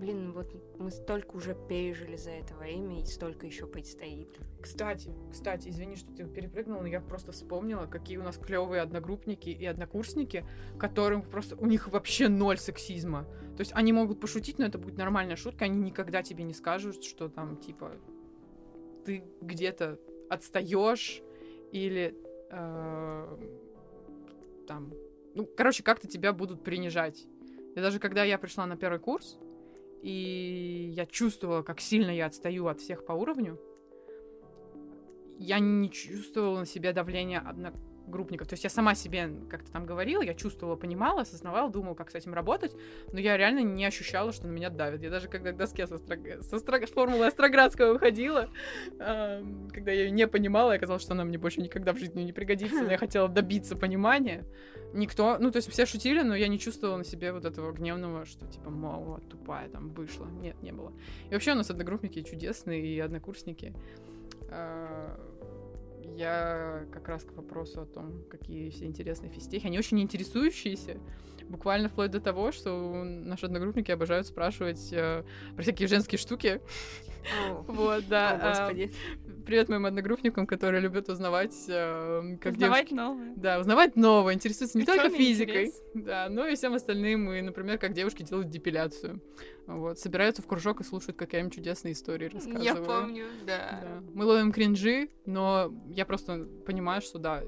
[0.00, 4.28] Блин, вот мы столько уже пережили за это время, и столько еще предстоит.
[4.62, 9.50] Кстати, кстати, извини, что ты перепрыгнула, но я просто вспомнила, какие у нас клевые одногруппники
[9.50, 10.46] и однокурсники,
[10.78, 13.26] которым просто у них вообще ноль сексизма.
[13.56, 17.04] То есть они могут пошутить, но это будет нормальная шутка, они никогда тебе не скажут,
[17.04, 17.92] что там типа
[19.04, 19.98] ты где-то
[20.30, 21.20] отстаешь
[21.72, 22.16] или
[22.50, 23.38] э,
[24.66, 24.94] там,
[25.34, 27.26] ну, короче, как-то тебя будут принижать.
[27.76, 29.38] И даже когда я пришла на первый курс,
[30.02, 33.58] и я чувствовала, как сильно я отстаю от всех по уровню,
[35.38, 37.40] я не чувствовала на себе давления
[38.10, 38.48] одногруппников.
[38.48, 42.14] То есть я сама себе как-то там говорила, я чувствовала, понимала, осознавала, думала, как с
[42.14, 42.74] этим работать,
[43.12, 45.02] но я реально не ощущала, что на меня давят.
[45.02, 48.50] Я даже когда к доске со, Острог- со Острог- формулы Остроградского выходила,
[48.98, 52.22] эм, когда я ее не понимала, и оказалось, что она мне больше никогда в жизни
[52.22, 54.44] не пригодится, но я хотела добиться понимания.
[54.92, 58.26] Никто, ну, то есть все шутили, но я не чувствовала на себе вот этого гневного,
[58.26, 60.26] что типа, мол, вот, тупая там вышла.
[60.26, 60.92] Нет, не было.
[61.30, 63.72] И вообще у нас одногруппники чудесные и однокурсники.
[64.50, 65.16] А,
[66.16, 69.66] Я как раз к вопросу о том, какие все интересные физтехи.
[69.66, 70.98] Они очень интересующиеся.
[71.48, 76.60] Буквально вплоть до того, что наши одногруппники обожают спрашивать э, про всякие женские штуки.
[77.66, 78.30] Вот, да.
[78.30, 78.92] о, а, господи.
[79.46, 82.94] Привет моим одногруппникам, которые любят узнавать, э, как Узнавать девушки...
[82.94, 83.32] новое.
[83.36, 85.82] Да, узнавать новое, интересуются не только физикой, интерес.
[85.94, 89.20] да, но и всем остальным, и, например, как девушки делают депиляцию.
[89.66, 92.64] Вот, собираются в кружок и слушают, как я им чудесные истории рассказываю.
[92.64, 93.80] Я помню, да.
[93.82, 94.02] Да.
[94.14, 97.42] Мы ловим кринжи, но я просто понимаю, что да,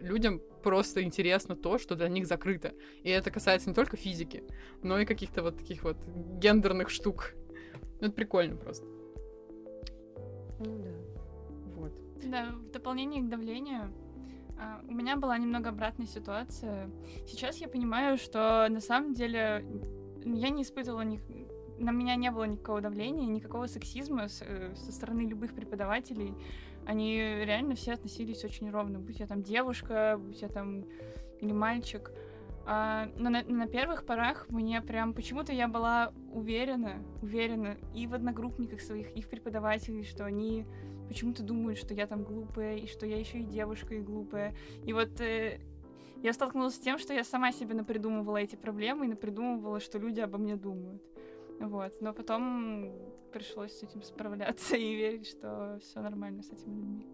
[0.00, 2.72] людям просто интересно то, что для них закрыто.
[3.02, 4.42] И это касается не только физики,
[4.82, 5.96] но и каких-то вот таких вот
[6.40, 7.32] гендерных штук.
[8.00, 8.86] Ну, это прикольно просто.
[10.60, 10.97] Ну да.
[12.28, 13.90] Да, в дополнение к давлению,
[14.60, 16.90] а, у меня была немного обратная ситуация.
[17.26, 19.64] Сейчас я понимаю, что на самом деле
[20.24, 21.20] я не испытывала ни...
[21.78, 26.34] На меня не было никакого давления, никакого сексизма э, со стороны любых преподавателей.
[26.86, 28.98] Они реально все относились очень ровно.
[28.98, 30.84] Будь я там девушка, будь я там
[31.40, 32.10] или мальчик.
[32.66, 38.12] А, но на, на первых порах мне прям почему-то я была уверена, уверена и в
[38.12, 40.66] одногруппниках своих, и в преподавателей, что они
[41.08, 44.54] почему-то думают, что я там глупая, и что я еще и девушка и глупая.
[44.84, 45.60] И вот э,
[46.22, 50.20] я столкнулась с тем, что я сама себе напридумывала эти проблемы и напридумывала, что люди
[50.20, 51.02] обо мне думают.
[51.60, 52.00] Вот.
[52.00, 52.92] Но потом
[53.32, 57.06] пришлось с этим справляться и верить, что все нормально с этими людьми.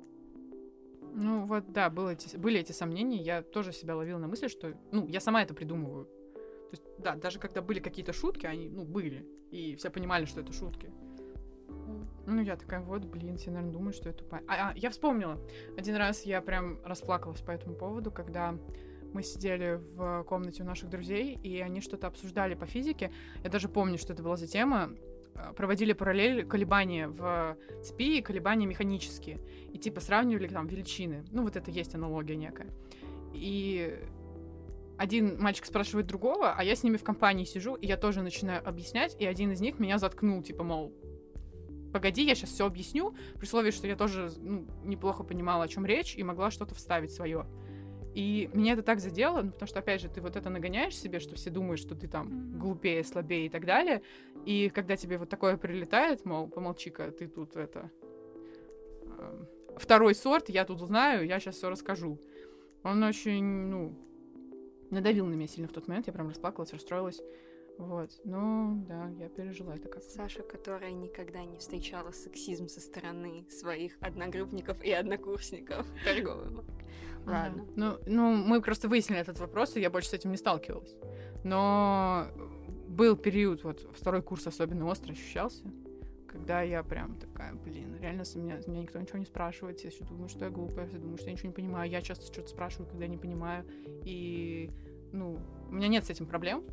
[1.16, 3.22] Ну вот, да, было эти, были эти сомнения.
[3.22, 6.06] Я тоже себя ловила на мысли, что, ну, я сама это придумываю.
[6.06, 9.24] То есть, да, даже когда были какие-то шутки, они, ну, были.
[9.50, 10.90] И все понимали, что это шутки.
[12.26, 14.42] Ну, я такая, вот, блин, все, наверное, думают, что я тупая.
[14.48, 15.38] А, а, я вспомнила.
[15.76, 18.56] Один раз я прям расплакалась по этому поводу, когда
[19.12, 23.12] мы сидели в комнате у наших друзей, и они что-то обсуждали по физике.
[23.42, 24.90] Я даже помню, что это была за тема.
[25.34, 29.40] Э, Проводили параллель колебания в цепи и колебания механические.
[29.72, 31.24] И типа сравнивали там величины.
[31.30, 32.68] Ну, вот это есть аналогия некая.
[33.32, 33.98] И
[34.96, 38.66] один мальчик спрашивает другого, а я с ними в компании сижу, и я тоже начинаю
[38.66, 40.92] объяснять, и один из них меня заткнул, типа, мол,
[41.94, 45.86] погоди, я сейчас все объясню, при условии, что я тоже ну, неплохо понимала, о чем
[45.86, 47.46] речь, и могла что-то вставить свое.
[48.14, 51.20] И меня это так задело, ну, потому что, опять же, ты вот это нагоняешь себе,
[51.20, 54.02] что все думают, что ты там глупее, слабее и так далее.
[54.44, 57.92] И когда тебе вот такое прилетает, мол, помолчи-ка, ты тут это...
[59.18, 62.20] эм, Второй сорт, я тут знаю, я сейчас все расскажу.
[62.82, 63.96] Он очень, ну,
[64.90, 67.22] надавил на меня сильно в тот момент, я прям расплакалась, расстроилась.
[67.78, 70.08] Вот, ну, да, я пережила это как-то.
[70.08, 75.86] Саша, которая никогда не встречала сексизм со стороны своих одногруппников и однокурсников.
[76.04, 76.64] Торговый маг.
[77.26, 77.66] Ладно.
[77.74, 80.94] Ну, ну, мы просто выяснили этот вопрос, и я больше с этим не сталкивалась.
[81.42, 82.28] Но
[82.86, 85.64] был период, вот второй курс особенно остро ощущался,
[86.28, 90.04] когда я прям такая, блин, реально с меня, меня никто ничего не спрашивает, я еще
[90.04, 92.88] думаю, что я глупая, я думаю, что я ничего не понимаю, я часто что-то спрашиваю,
[92.88, 93.64] когда не понимаю,
[94.04, 94.70] и,
[95.12, 96.64] ну, у меня нет с этим проблем,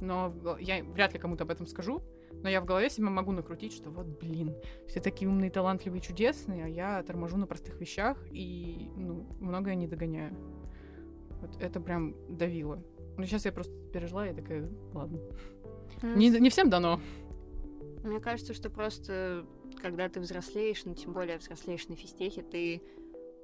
[0.00, 2.02] но я вряд ли кому-то об этом скажу,
[2.42, 4.54] но я в голове себе могу накрутить, что вот, блин,
[4.86, 9.86] все такие умные, талантливые, чудесные, а я торможу на простых вещах и, ну, многое не
[9.86, 10.36] догоняю.
[11.40, 12.82] Вот это прям давило.
[13.16, 15.20] Ну, сейчас я просто пережила, и такая, ладно.
[16.02, 17.00] Не, не всем дано.
[18.04, 19.46] Мне кажется, что просто
[19.80, 22.82] когда ты взрослеешь, ну тем более взрослеешь на физтехе, ты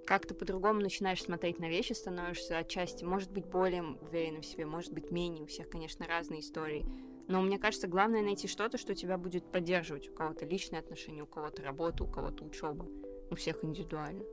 [0.06, 4.92] как-то по-другому начинаешь смотреть на вещи, становишься отчасти, может быть, более уверенным в себе, может
[4.92, 5.44] быть, менее.
[5.44, 6.84] У всех, конечно, разные истории.
[7.28, 10.08] Но мне кажется, главное найти что-то, что тебя будет поддерживать.
[10.08, 12.86] У кого-то личные отношения, у кого-то работа, у кого-то учеба.
[13.30, 14.24] У всех индивидуально.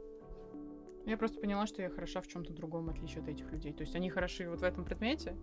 [1.06, 3.74] Я просто поняла, что я хороша в чем-то другом, в отличие от этих людей.
[3.74, 5.38] То есть они хороши вот в этом предмете,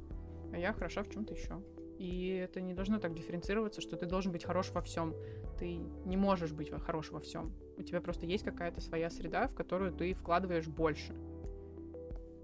[0.53, 1.63] а я хороша в чем-то еще.
[1.99, 5.15] И это не должно так дифференцироваться, что ты должен быть хорош во всем.
[5.59, 7.53] Ты не можешь быть хорош во всем.
[7.79, 11.15] У тебя просто есть какая-то своя среда, в которую ты вкладываешь больше.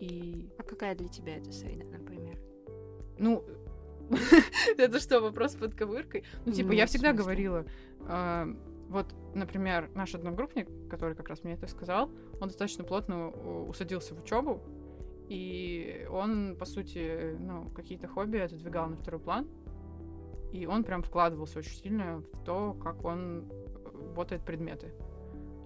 [0.00, 2.38] И, А какая для тебя эта среда, например?
[3.18, 3.44] ну,
[4.78, 6.24] это что, вопрос под ковыркой?
[6.44, 7.64] Ну, типа, Ну, я всегда говорила,
[8.00, 8.48] а,
[8.88, 14.14] вот, например, наш одногруппник, который как раз мне это сказал, он достаточно плотно у- усадился
[14.14, 14.61] в учебу,
[15.33, 19.49] и он, по сути, ну, какие-то хобби отодвигал на второй план,
[20.53, 24.93] и он прям вкладывался очень сильно в то, как он э, ботает предметы.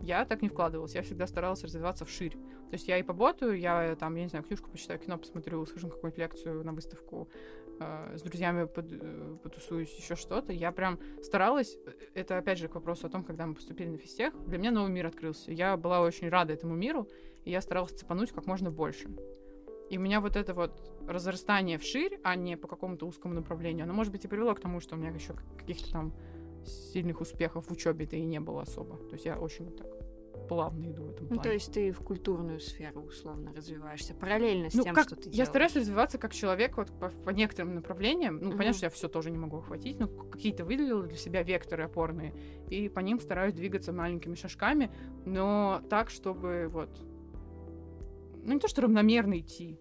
[0.01, 2.35] Я так не вкладывалась, я всегда старалась развиваться вширь.
[2.35, 5.67] То есть я и поботаю, я э, там, я не знаю, книжку почитаю, кино посмотрю,
[5.67, 7.29] схожу на какую-нибудь лекцию, на выставку,
[7.81, 10.53] э, с друзьями под- э, потусуюсь, еще что-то.
[10.53, 13.99] Я прям старалась, э, это опять же к вопросу о том, когда мы поступили на
[13.99, 15.51] физтех, для меня новый мир открылся.
[15.51, 17.09] Я была очень рада этому миру,
[17.45, 19.09] и я старалась цепануть как можно больше.
[19.91, 20.73] И у меня вот это вот
[21.07, 24.81] разрастание вширь, а не по какому-то узкому направлению, оно, может быть, и привело к тому,
[24.81, 26.13] что у меня еще каких-то там
[26.65, 28.97] сильных успехов в учебе-то и не было особо.
[28.97, 29.87] То есть я очень так
[30.49, 31.43] плавно иду в этом Ну, плане.
[31.43, 35.23] то есть ты в культурную сферу условно развиваешься, параллельно с Ну, тем, как- что ты
[35.29, 35.49] я делаешь.
[35.49, 38.39] стараюсь развиваться как человек вот по, по некоторым направлениям.
[38.41, 38.59] Ну, Мгм.
[38.59, 42.33] понятно, что я все тоже не могу охватить, но какие-то выделила для себя векторы опорные,
[42.71, 44.91] и по ним стараюсь двигаться маленькими шажками,
[45.25, 46.91] но так, чтобы вот...
[48.47, 49.81] Ну, не то, что равномерно идти.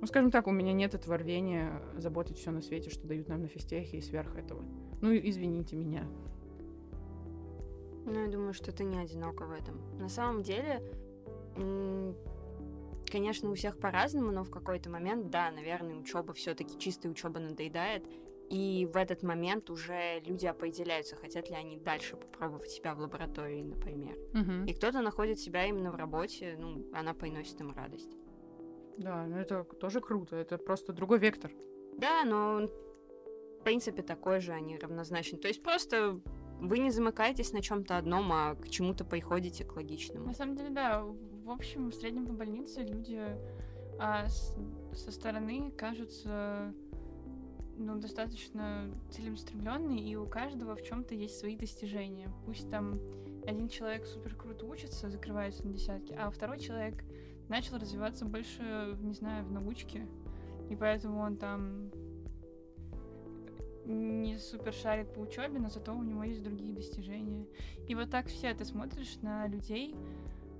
[0.00, 3.42] Ну, скажем так, у меня нет этого рвения заботить все на свете, что дают нам
[3.42, 4.64] на физтехе и сверх этого.
[5.00, 6.04] Ну, извините меня.
[8.04, 9.80] Ну, я думаю, что ты не одинока в этом.
[9.98, 10.82] На самом деле,
[13.06, 18.04] конечно, у всех по-разному, но в какой-то момент, да, наверное, учеба все-таки чистая учеба надоедает.
[18.50, 23.62] И в этот момент уже люди определяются, хотят ли они дальше попробовать себя в лаборатории,
[23.62, 24.16] например.
[24.32, 24.64] Мгм.
[24.64, 28.16] И кто-то находит себя именно в работе, ну, она приносит им радость.
[28.96, 30.36] Да, ну это тоже круто.
[30.36, 31.52] Это просто другой вектор.
[31.98, 32.66] Да, но
[33.60, 35.38] в принципе, такой же, они равнозначны.
[35.38, 36.20] То есть просто
[36.60, 40.26] вы не замыкаетесь на чем-то одном, а к чему-то приходите к логичному.
[40.26, 41.02] На самом деле, да.
[41.04, 43.20] В общем, в среднем по больнице люди
[43.98, 44.54] а, с-
[44.94, 46.72] со стороны кажутся
[47.78, 52.30] ну, достаточно целеустремленные, и у каждого в чем-то есть свои достижения.
[52.44, 53.00] Пусть там
[53.46, 57.04] один человек супер круто учится, закрывается на десятки, а второй человек
[57.48, 60.06] начал развиваться больше, не знаю, в научке,
[60.68, 61.90] и поэтому он там
[63.86, 67.46] не супер шарит по учебе, но зато у него есть другие достижения.
[67.86, 69.96] И вот так все ты смотришь на людей,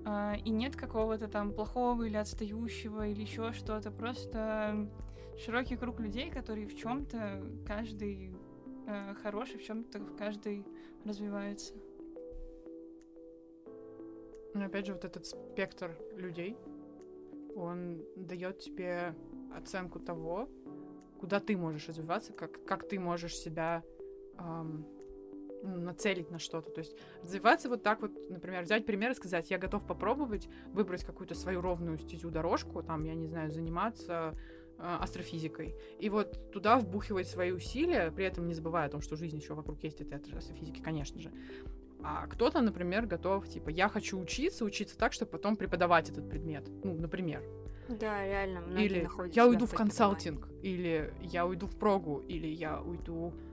[0.05, 3.91] а, и нет какого-то там плохого или отстающего или еще что-то.
[3.91, 4.89] Просто
[5.39, 8.35] широкий круг людей, которые в чем-то каждый
[8.87, 10.67] э, хороший, в чем-то каждый
[11.05, 11.75] развивается.
[14.55, 16.57] Но опять же, вот этот спектр людей,
[17.55, 19.15] он дает тебе
[19.55, 20.49] оценку того,
[21.21, 23.83] куда ты можешь развиваться, как, как ты можешь себя
[25.63, 26.71] ну, нацелить на что-то.
[26.71, 31.05] То есть развиваться вот так вот, например, взять пример и сказать, я готов попробовать выбрать
[31.05, 34.37] какую-то свою ровную стезю дорожку, там, я не знаю, заниматься
[34.79, 35.75] астрофизикой.
[35.99, 39.55] И вот туда вбухивать свои усилия, при этом не забывая о том, что жизнь еще
[39.55, 41.33] вокруг есть этой астрофизики, конечно же.
[42.03, 46.69] А кто-то, например, готов, типа, я хочу учиться, учиться так, чтобы потом преподавать этот предмет.
[46.85, 47.43] Ну, например.
[47.89, 53.33] Да, реально, Или я уйду в консалтинг, или я уйду в прогу, или я уйду,
[53.33, 53.48] а,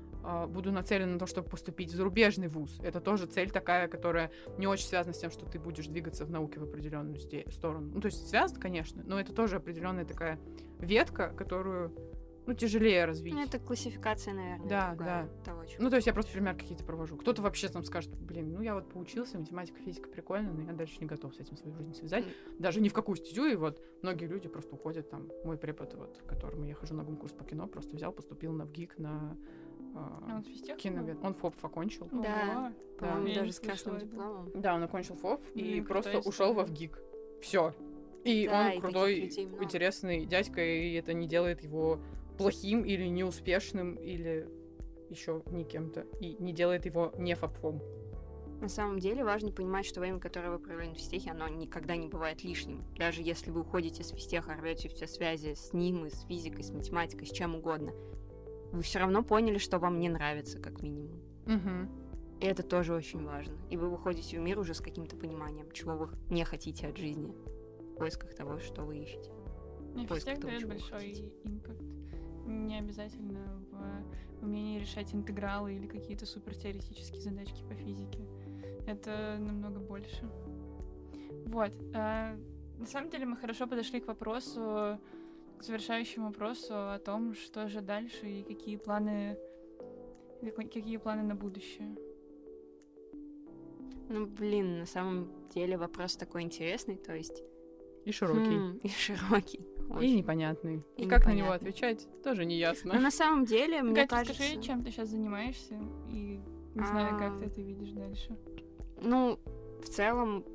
[0.47, 2.79] буду нацелена на то, чтобы поступить в зарубежный вуз.
[2.81, 6.31] Это тоже цель такая, которая не очень связана с тем, что ты будешь двигаться в
[6.31, 7.19] науке в определенную
[7.51, 7.91] сторону.
[7.93, 10.39] Ну, то есть связано, конечно, но это тоже определенная такая
[10.79, 11.93] ветка, которую,
[12.45, 13.33] ну, тяжелее развить.
[13.33, 16.83] Ну, это классификация, наверное, Да, другая того, чего Ну, то есть я просто пример какие-то
[16.83, 17.17] провожу.
[17.17, 20.97] Кто-то вообще там скажет, блин, ну я вот поучился, математика, физика прикольно, но я дальше
[20.99, 22.25] не готов с этим свою жизнь связать.
[22.59, 25.29] Даже ни в какую стезю, и вот многие люди просто уходят там.
[25.43, 28.65] Мой препод, вот, к которому я хожу на гум-курс по кино, просто взял, поступил на
[28.65, 29.37] ВГИК на а,
[29.95, 31.17] Он в физтех киновед.
[31.23, 32.07] Он ФОП окончил.
[32.11, 32.73] Да.
[32.99, 34.51] По-моему, даже с красным дипломом.
[34.53, 36.63] Да, он окончил ФОП и Блин, просто ушел во.
[36.63, 36.99] ВГИК.
[37.41, 37.73] Все.
[38.23, 41.99] И и он крутой, интересный дядька, и это не делает его
[42.37, 44.49] плохим или неуспешным, или
[45.09, 46.01] еще не кем-то.
[46.19, 47.81] И не делает его не фапфом.
[48.61, 52.07] На самом деле важно понимать, что время, которое вы провели на физтехе, оно никогда не
[52.07, 52.83] бывает лишним.
[52.97, 56.71] Даже если вы уходите с физтеха, рвете все связи с ним, и с физикой, с
[56.71, 57.93] математикой, с чем угодно,
[58.75, 61.19] вы все равно поняли, что вам не нравится, как минимум.
[61.45, 62.41] Угу.
[62.41, 63.55] И это тоже очень важно.
[63.69, 67.33] И вы выходите в мир уже с каким-то пониманием, чего вы не хотите от жизни,
[67.93, 69.31] в поисках того, что вы ищете.
[70.09, 71.81] Поиск физтех того, дает большой импакт.
[72.45, 78.19] Не обязательно в умении решать интегралы или какие-то супертеоретические задачки по физике.
[78.85, 80.29] Это намного больше.
[81.45, 81.71] Вот.
[81.93, 82.35] а,
[82.77, 84.99] на самом деле мы хорошо подошли к вопросу,
[85.59, 89.37] к завершающему вопросу о том, что же дальше и какие планы,
[90.55, 91.95] какие планы на будущее.
[94.09, 97.43] Ну, блин, на самом деле вопрос такой интересный, то есть...
[98.05, 98.55] И широкий.
[98.55, 99.57] хм, и широкий.
[99.89, 100.17] И очень.
[100.17, 100.83] непонятный.
[100.95, 102.99] И, И как на него отвечать, тоже не Но ясно.
[102.99, 104.43] на самом деле, мне Катя, кажется...
[104.43, 105.79] расскажи, чем ты сейчас занимаешься,
[106.11, 106.39] и
[106.75, 107.39] не знаю, как А.
[107.39, 108.37] ты это видишь дальше.
[109.01, 109.39] Ну,
[109.81, 110.45] в целом,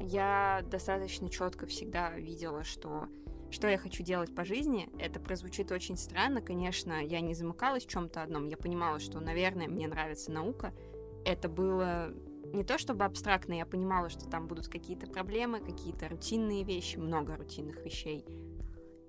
[0.00, 3.06] я достаточно четко всегда видела, что
[3.52, 4.88] что я хочу делать по жизни.
[4.98, 8.48] Это прозвучит очень странно, конечно, я не замыкалась в чем-то одном.
[8.48, 10.72] Я понимала, что, наверное, мне нравится наука.
[11.24, 12.12] Это было
[12.52, 17.36] не то чтобы абстрактно, я понимала, что там будут какие-то проблемы, какие-то рутинные вещи, много
[17.36, 18.24] рутинных вещей.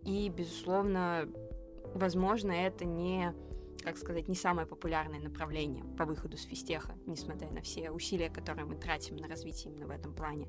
[0.06, 1.30] И, безусловно,
[1.94, 3.34] возможно, это не,
[3.82, 8.66] как сказать, не самое популярное направление по выходу с физтеха, несмотря на все усилия, которые
[8.66, 10.48] мы тратим на развитие именно в этом плане.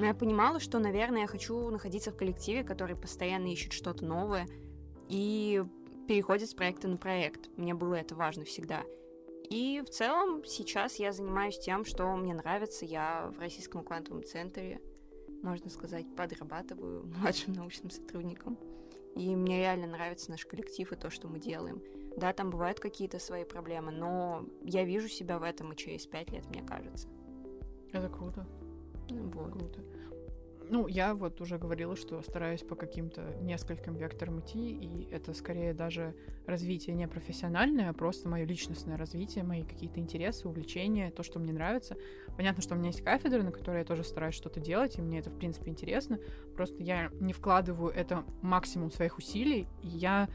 [0.00, 4.48] Но я понимала, что, наверное, я хочу находиться в коллективе, который постоянно ищет что-то новое
[5.10, 5.62] и
[6.08, 7.50] переходит с проекта на проект.
[7.58, 8.82] Мне было это важно всегда.
[9.50, 12.86] И в целом сейчас я занимаюсь тем, что мне нравится.
[12.86, 14.80] Я в Российском квантовом центре,
[15.42, 18.56] можно сказать, подрабатываю младшим научным сотрудником.
[19.16, 21.82] И мне реально нравится наш коллектив и то, что мы делаем.
[22.16, 26.30] Да, там бывают какие-то свои проблемы, но я вижу себя в этом и через пять
[26.30, 27.06] лет, мне кажется.
[27.92, 28.46] Это круто.
[29.10, 29.52] Вот.
[29.52, 29.89] Круто.
[30.70, 35.74] Ну, я вот уже говорила, что стараюсь по каким-то нескольким векторам идти, и это скорее
[35.74, 36.14] даже
[36.46, 41.52] развитие не профессиональное, а просто мое личностное развитие, мои какие-то интересы, увлечения, то, что мне
[41.52, 41.96] нравится.
[42.36, 45.18] Понятно, что у меня есть кафедра, на которой я тоже стараюсь что-то делать, и мне
[45.18, 46.20] это, в принципе, интересно.
[46.54, 50.28] Просто я не вкладываю это максимум своих усилий, и я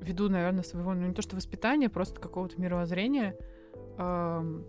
[0.00, 3.36] веду, наверное, своего, ну, не то что воспитания, просто какого-то мировоззрения,
[3.98, 4.64] эм,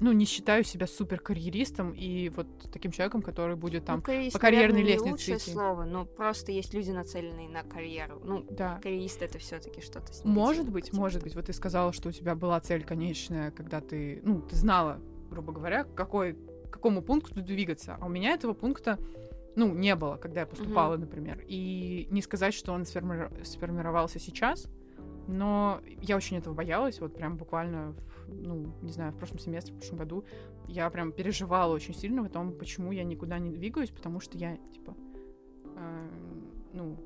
[0.00, 4.38] ну, не считаю себя супер карьеристом и вот таким человеком, который будет там ну, по
[4.38, 5.50] карьерной наверное, не лестнице лучшее идти.
[5.52, 8.20] слово, но просто есть люди, нацеленные на карьеру.
[8.24, 8.78] Ну, Да.
[8.82, 11.00] карьерист это все-таки что-то с Может быть, подтекстом.
[11.00, 11.34] может быть.
[11.36, 15.52] Вот ты сказала, что у тебя была цель конечная, когда ты, ну, ты знала, грубо
[15.52, 17.96] говоря, какой, к какому пункту двигаться.
[18.00, 18.98] А у меня этого пункта,
[19.54, 21.44] ну, не было, когда я поступала, например.
[21.46, 24.66] И не сказать, что он сформи- сформировался сейчас,
[25.28, 27.96] но я очень этого боялась, вот прям буквально, в,
[28.30, 30.24] ну, не знаю, в прошлом семестре, в прошлом году,
[30.68, 34.56] я прям переживала очень сильно о том, почему я никуда не двигаюсь, потому что я,
[34.72, 34.96] типа,
[35.76, 36.08] э,
[36.72, 36.96] ну,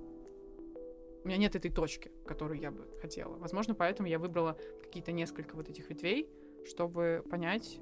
[1.25, 3.37] у меня нет этой точки, которую я бы хотела.
[3.37, 6.29] Возможно, поэтому я выбрала какие-то несколько вот этих ветвей,
[6.67, 7.81] чтобы понять.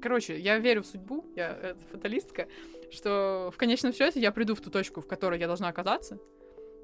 [0.00, 2.48] Короче, я верю в судьбу, я э, фаталистка,
[2.90, 6.18] что в конечном счете я приду в ту точку, в которой я должна оказаться.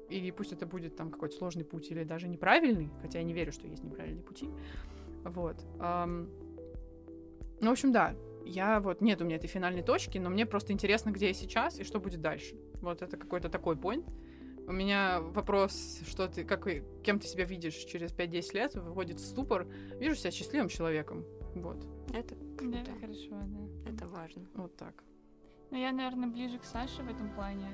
[0.09, 3.51] И пусть это будет там какой-то сложный путь или даже неправильный, хотя я не верю,
[3.51, 4.49] что есть неправильные пути.
[5.23, 5.57] Вот.
[5.79, 6.29] Ам,
[7.61, 8.15] Ну, в общем, да,
[8.45, 11.79] я вот, нет у меня этой финальной точки, но мне просто интересно, где я сейчас
[11.79, 12.55] и что будет дальше.
[12.81, 14.05] Вот это какой-то такой point.
[14.67, 16.67] У меня вопрос, что ты, как,
[17.03, 19.65] кем ты себя видишь через 5-10 лет, выводит в ступор.
[19.99, 21.25] Вижу себя счастливым человеком.
[21.55, 22.77] Вот, Это круто.
[22.77, 23.89] это хорошо, да.
[23.91, 24.45] Это важно.
[24.55, 25.03] вот так.
[25.71, 27.67] Ну, я, наверное, ближе к Саше в этом плане.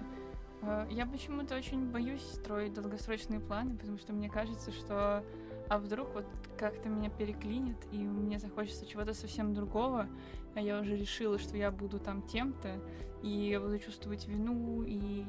[0.61, 5.23] Э, Я почему-то очень боюсь строить долгосрочные планы, потому что мне кажется, что
[5.69, 6.25] а вдруг вот
[6.57, 10.07] как-то меня переклинит, и мне захочется чего-то совсем другого,
[10.55, 12.81] а я уже решила, что я буду там тем-то,
[13.21, 15.23] и я буду чувствовать вину, и...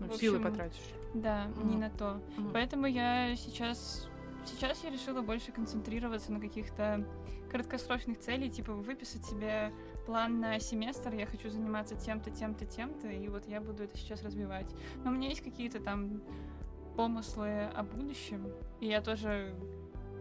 [0.00, 0.94] Ну, в силы общем, потратишь.
[1.14, 1.80] Да, не Мгм.
[1.80, 2.20] на то.
[2.36, 2.50] Мгм.
[2.52, 4.08] Поэтому я сейчас...
[4.46, 7.06] Сейчас я решила больше концентрироваться на каких-то
[7.50, 9.72] краткосрочных целей, типа выписать себе
[10.06, 14.22] план на семестр, я хочу заниматься тем-то, тем-то, тем-то, и вот я буду это сейчас
[14.22, 14.66] развивать.
[15.04, 16.22] Но у меня есть какие-то там
[16.96, 19.54] помыслы о будущем, и я тоже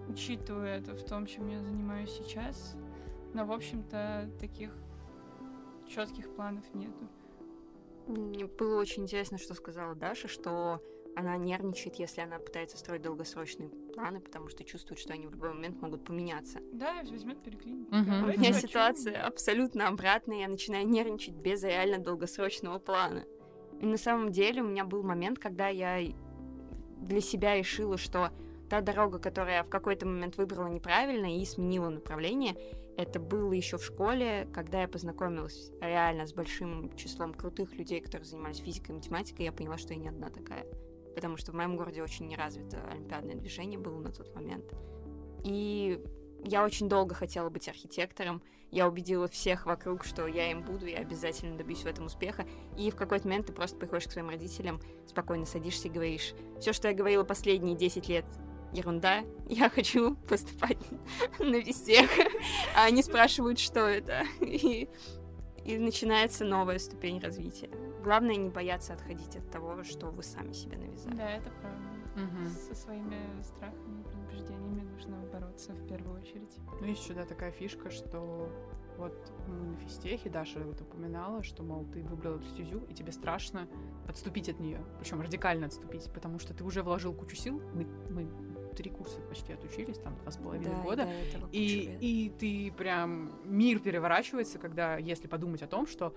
[0.07, 2.75] учитываю это в том, чем я занимаюсь сейчас,
[3.33, 4.71] но, в общем-то, таких
[5.87, 7.07] четких планов нету.
[8.07, 10.81] Мне было очень интересно, что сказала Даша, что
[11.15, 15.53] она нервничает, если она пытается строить долгосрочные планы, потому что чувствуют, что они в любой
[15.53, 16.59] момент могут поменяться.
[16.73, 17.89] Да, возьмет переклинит.
[17.91, 18.23] Мгм.
[18.23, 18.67] У меня хочу.
[18.67, 23.25] ситуация абсолютно обратная, я начинаю нервничать без реально долгосрочного плана.
[23.79, 25.99] И на самом деле у меня был момент, когда я
[26.99, 28.31] для себя решила, что
[28.69, 32.55] та дорога, которую я в какой-то момент выбрала неправильно и сменила направление,
[32.97, 38.25] это было еще в школе, когда я познакомилась реально с большим числом крутых людей, которые
[38.25, 40.65] занимались физикой и математикой, я поняла, что я не одна такая.
[41.15, 44.65] Потому что в моем городе очень неразвито олимпиадное движение было на тот момент.
[45.43, 46.03] И
[46.43, 48.41] я очень долго хотела быть архитектором.
[48.71, 52.45] Я убедила всех вокруг, что я им буду, я обязательно добьюсь в этом успеха.
[52.77, 56.73] И в какой-то момент ты просто приходишь к своим родителям, спокойно садишься и говоришь, все,
[56.73, 58.25] что я говорила последние 10 лет,
[58.73, 60.77] ерунда, я хочу поступать
[61.39, 62.09] на вестех.
[62.75, 64.23] А они спрашивают, что это.
[64.41, 64.89] И,
[65.65, 67.69] и начинается новая ступень развития.
[68.01, 71.15] Главное не бояться отходить от того, что вы сами себе навязали.
[71.15, 71.98] Да, это правда.
[72.15, 72.49] Мгм.
[72.49, 76.57] Со своими страхами, предубеждениями нужно бороться в первую очередь.
[76.79, 78.49] Ну, есть еще, да, такая фишка, что
[78.97, 79.13] вот
[79.47, 83.67] мы на физтехе, Даша вот упоминала, что, мол, ты выбрала эту стезю, и тебе страшно
[84.07, 88.29] отступить от нее, причем радикально отступить, потому что ты уже вложил кучу сил, мы, мы
[88.75, 92.71] три курса почти отучились, там, два с половиной Да, и года, куча И, и ты
[92.77, 96.13] прям мир переворачивается, когда, если подумать о том, что,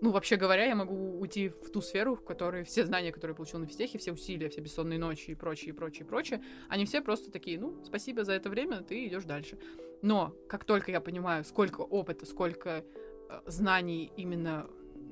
[0.00, 3.36] ну, вообще говоря, я могу уйти в ту сферу, в которой все знания, которые я
[3.36, 6.84] получил на физтехе, все усилия, все бессонные ночи и прочее, и прочее, и прочее, они
[6.86, 9.58] все просто такие, ну, спасибо за это время, ты идешь дальше.
[10.02, 12.84] Но как только я понимаю, сколько опыта, сколько
[13.28, 14.66] э, знаний именно,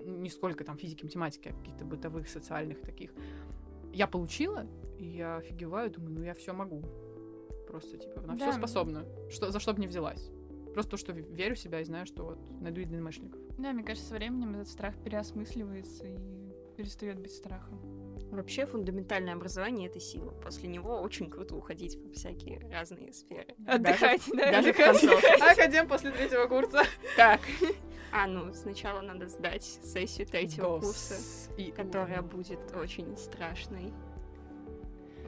[0.04, 3.12] не сколько там физики, математики, а каких-то бытовых, социальных таких,
[3.92, 4.66] я получила,
[4.98, 6.82] и я офигеваю, думаю, ну я все могу.
[7.66, 8.52] Просто, типа, на все Да.
[8.52, 9.04] способна.
[9.30, 10.30] Что, за что бы не взялась.
[10.78, 13.40] Просто то, что в- верю в себя и знаю, что вот найду единомышленников.
[13.58, 16.16] Да, мне кажется, со временем этот страх переосмысливается и
[16.76, 17.80] перестает быть страхом.
[18.30, 20.30] Вообще фундаментальное образование— это сила.
[20.40, 23.56] После него очень круто уходить во всякие разные сферы.
[23.66, 24.52] Отдыхать, да?
[24.52, 25.00] даже в отдыхать.
[25.00, 25.34] концовке.
[25.50, 26.84] Академ после третьего курса.
[27.16, 27.40] Так.
[28.12, 31.16] А, ну, сначала надо сдать сессию третьего курса,
[31.56, 33.92] И которая будет очень страшной.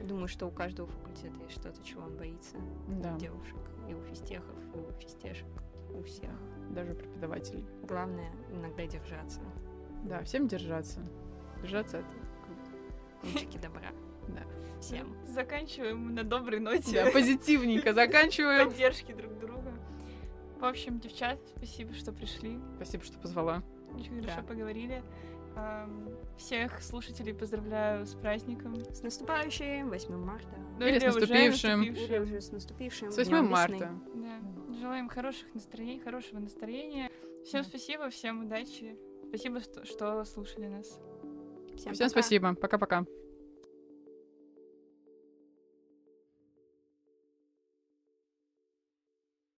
[0.05, 2.55] Думаю, что у каждого факультета есть что-то, чего он боится.
[2.87, 3.57] Да, девушек,
[3.91, 5.47] и у физтехов, и у физтешек,
[5.93, 6.31] у всех.
[6.69, 7.65] даже преподавателей.
[7.83, 9.41] Главное иногда держаться.
[10.05, 11.01] Да, всем держаться.
[11.61, 12.07] Держаться это
[12.45, 12.71] круто.
[13.23, 13.91] Лучики добра.
[14.29, 14.43] Да.
[14.79, 15.15] Всем.
[15.27, 17.03] Заканчиваем на доброй ноте.
[17.03, 18.69] Да, позитивненько заканчиваем.
[18.69, 19.73] Поддержки друг друга.
[20.59, 22.57] В общем, девчат, спасибо, что пришли.
[22.77, 23.61] Спасибо, что позвала.
[23.93, 24.29] Очень Да.
[24.29, 25.03] хорошо поговорили.
[25.55, 28.75] Ам, Всех слушателей поздравляю с праздником.
[28.93, 30.55] С наступающим 8 марта.
[30.79, 31.81] Ну, Или с уже наступившим.
[31.81, 32.23] Или наступившим.
[32.23, 33.11] уже с наступившим.
[33.11, 33.91] С 8 днём марта.
[34.15, 34.73] Да.
[34.79, 37.09] Желаем хороших настроений, хорошего настроения.
[37.45, 37.67] Всем Да.
[37.69, 38.97] спасибо, всем удачи.
[39.27, 40.99] Спасибо, что, что слушали нас.
[41.75, 42.09] Всем Всем пока.
[42.09, 42.55] спасибо.
[42.55, 43.05] Пока-пока.